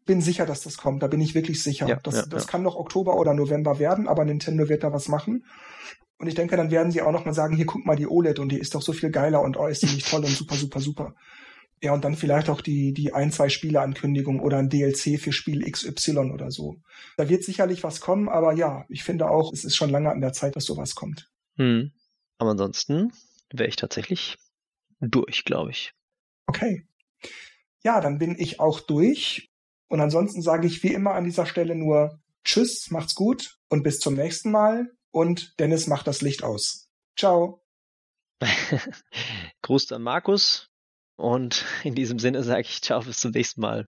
Bin 0.08 0.22
sicher, 0.22 0.48
dass 0.48 0.62
das 0.62 0.78
kommt, 0.78 1.04
da 1.04 1.08
bin 1.08 1.22
ich 1.22 1.36
wirklich 1.36 1.62
sicher. 1.62 1.88
Ja, 1.88 2.00
das 2.02 2.16
ja, 2.16 2.26
das 2.26 2.46
ja. 2.46 2.50
kann 2.50 2.64
noch 2.64 2.76
Oktober 2.76 3.18
oder 3.18 3.36
November 3.36 3.78
werden, 3.78 4.08
aber 4.08 4.26
Nintendo 4.26 4.68
wird 4.70 4.84
da 4.84 4.92
was 4.92 5.08
machen. 5.08 5.46
Und 6.18 6.28
ich 6.28 6.34
denke, 6.34 6.58
dann 6.58 6.72
werden 6.72 6.92
sie 6.92 7.04
auch 7.04 7.12
noch 7.12 7.26
mal 7.26 7.34
sagen, 7.34 7.56
hier 7.56 7.68
guck 7.68 7.86
mal 7.86 7.96
die 7.96 8.08
OLED 8.08 8.40
und 8.40 8.50
die 8.50 8.58
ist 8.58 8.74
doch 8.74 8.82
so 8.82 8.94
viel 8.94 9.12
geiler 9.12 9.42
und 9.42 9.58
oh, 9.58 9.68
ist 9.68 9.84
die 9.84 9.88
nicht 9.88 10.10
toll 10.10 10.24
und 10.24 10.32
super, 10.32 10.56
super, 10.56 10.80
super. 10.80 11.14
Ja, 11.84 11.94
und 11.94 12.04
dann 12.04 12.16
vielleicht 12.16 12.50
auch 12.50 12.62
die, 12.62 12.92
die 12.92 13.14
ein, 13.14 13.32
zwei 13.32 13.50
Spieleankündigung 13.50 14.40
oder 14.40 14.58
ein 14.58 14.70
DLC 14.70 15.20
für 15.20 15.32
Spiel 15.32 15.70
XY 15.70 16.32
oder 16.32 16.50
so. 16.50 16.78
Da 17.18 17.30
wird 17.30 17.44
sicherlich 17.44 17.84
was 17.84 18.02
kommen, 18.02 18.30
aber 18.30 18.54
ja, 18.54 18.86
ich 18.90 19.04
finde 19.04 19.30
auch, 19.30 19.54
es 19.54 19.64
ist 19.64 19.76
schon 19.76 19.92
lange 19.92 20.10
an 20.10 20.22
der 20.22 20.34
Zeit, 20.34 20.56
dass 20.56 20.66
sowas 20.66 20.96
kommt. 20.96 21.30
Hm. 21.58 21.92
Aber 22.40 22.52
ansonsten 22.52 23.12
wäre 23.52 23.70
ich 23.70 23.76
tatsächlich 23.76 24.38
durch, 25.00 25.44
glaube 25.44 25.72
ich. 25.72 25.94
Okay. 26.48 26.88
Ja, 27.84 28.02
dann 28.02 28.18
bin 28.18 28.36
ich 28.40 28.60
auch 28.60 28.80
durch. 28.80 29.52
Und 29.88 30.02
ansonsten 30.02 30.42
sage 30.42 30.68
ich 30.68 30.84
wie 30.84 30.94
immer 30.94 31.14
an 31.14 31.24
dieser 31.24 31.46
Stelle 31.46 31.76
nur 31.76 32.20
Tschüss, 32.44 32.92
macht's 32.92 33.16
gut 33.16 33.58
und 33.70 33.84
bis 33.84 34.00
zum 34.00 34.16
nächsten 34.16 34.52
Mal. 34.52 34.92
Und 35.12 35.60
Dennis 35.60 35.88
macht 35.88 36.08
das 36.08 36.22
Licht 36.22 36.44
aus. 36.44 36.90
Ciao. 37.18 37.64
Gruß 39.62 39.92
an 39.92 40.04
Markus. 40.04 40.70
Und 41.18 41.66
in 41.84 41.96
diesem 41.96 42.20
Sinne 42.20 42.44
sage 42.44 42.62
ich 42.62 42.82
ciao 42.82 43.02
bis 43.02 43.20
zum 43.20 43.32
nächsten 43.32 43.62
Mal. 43.62 43.86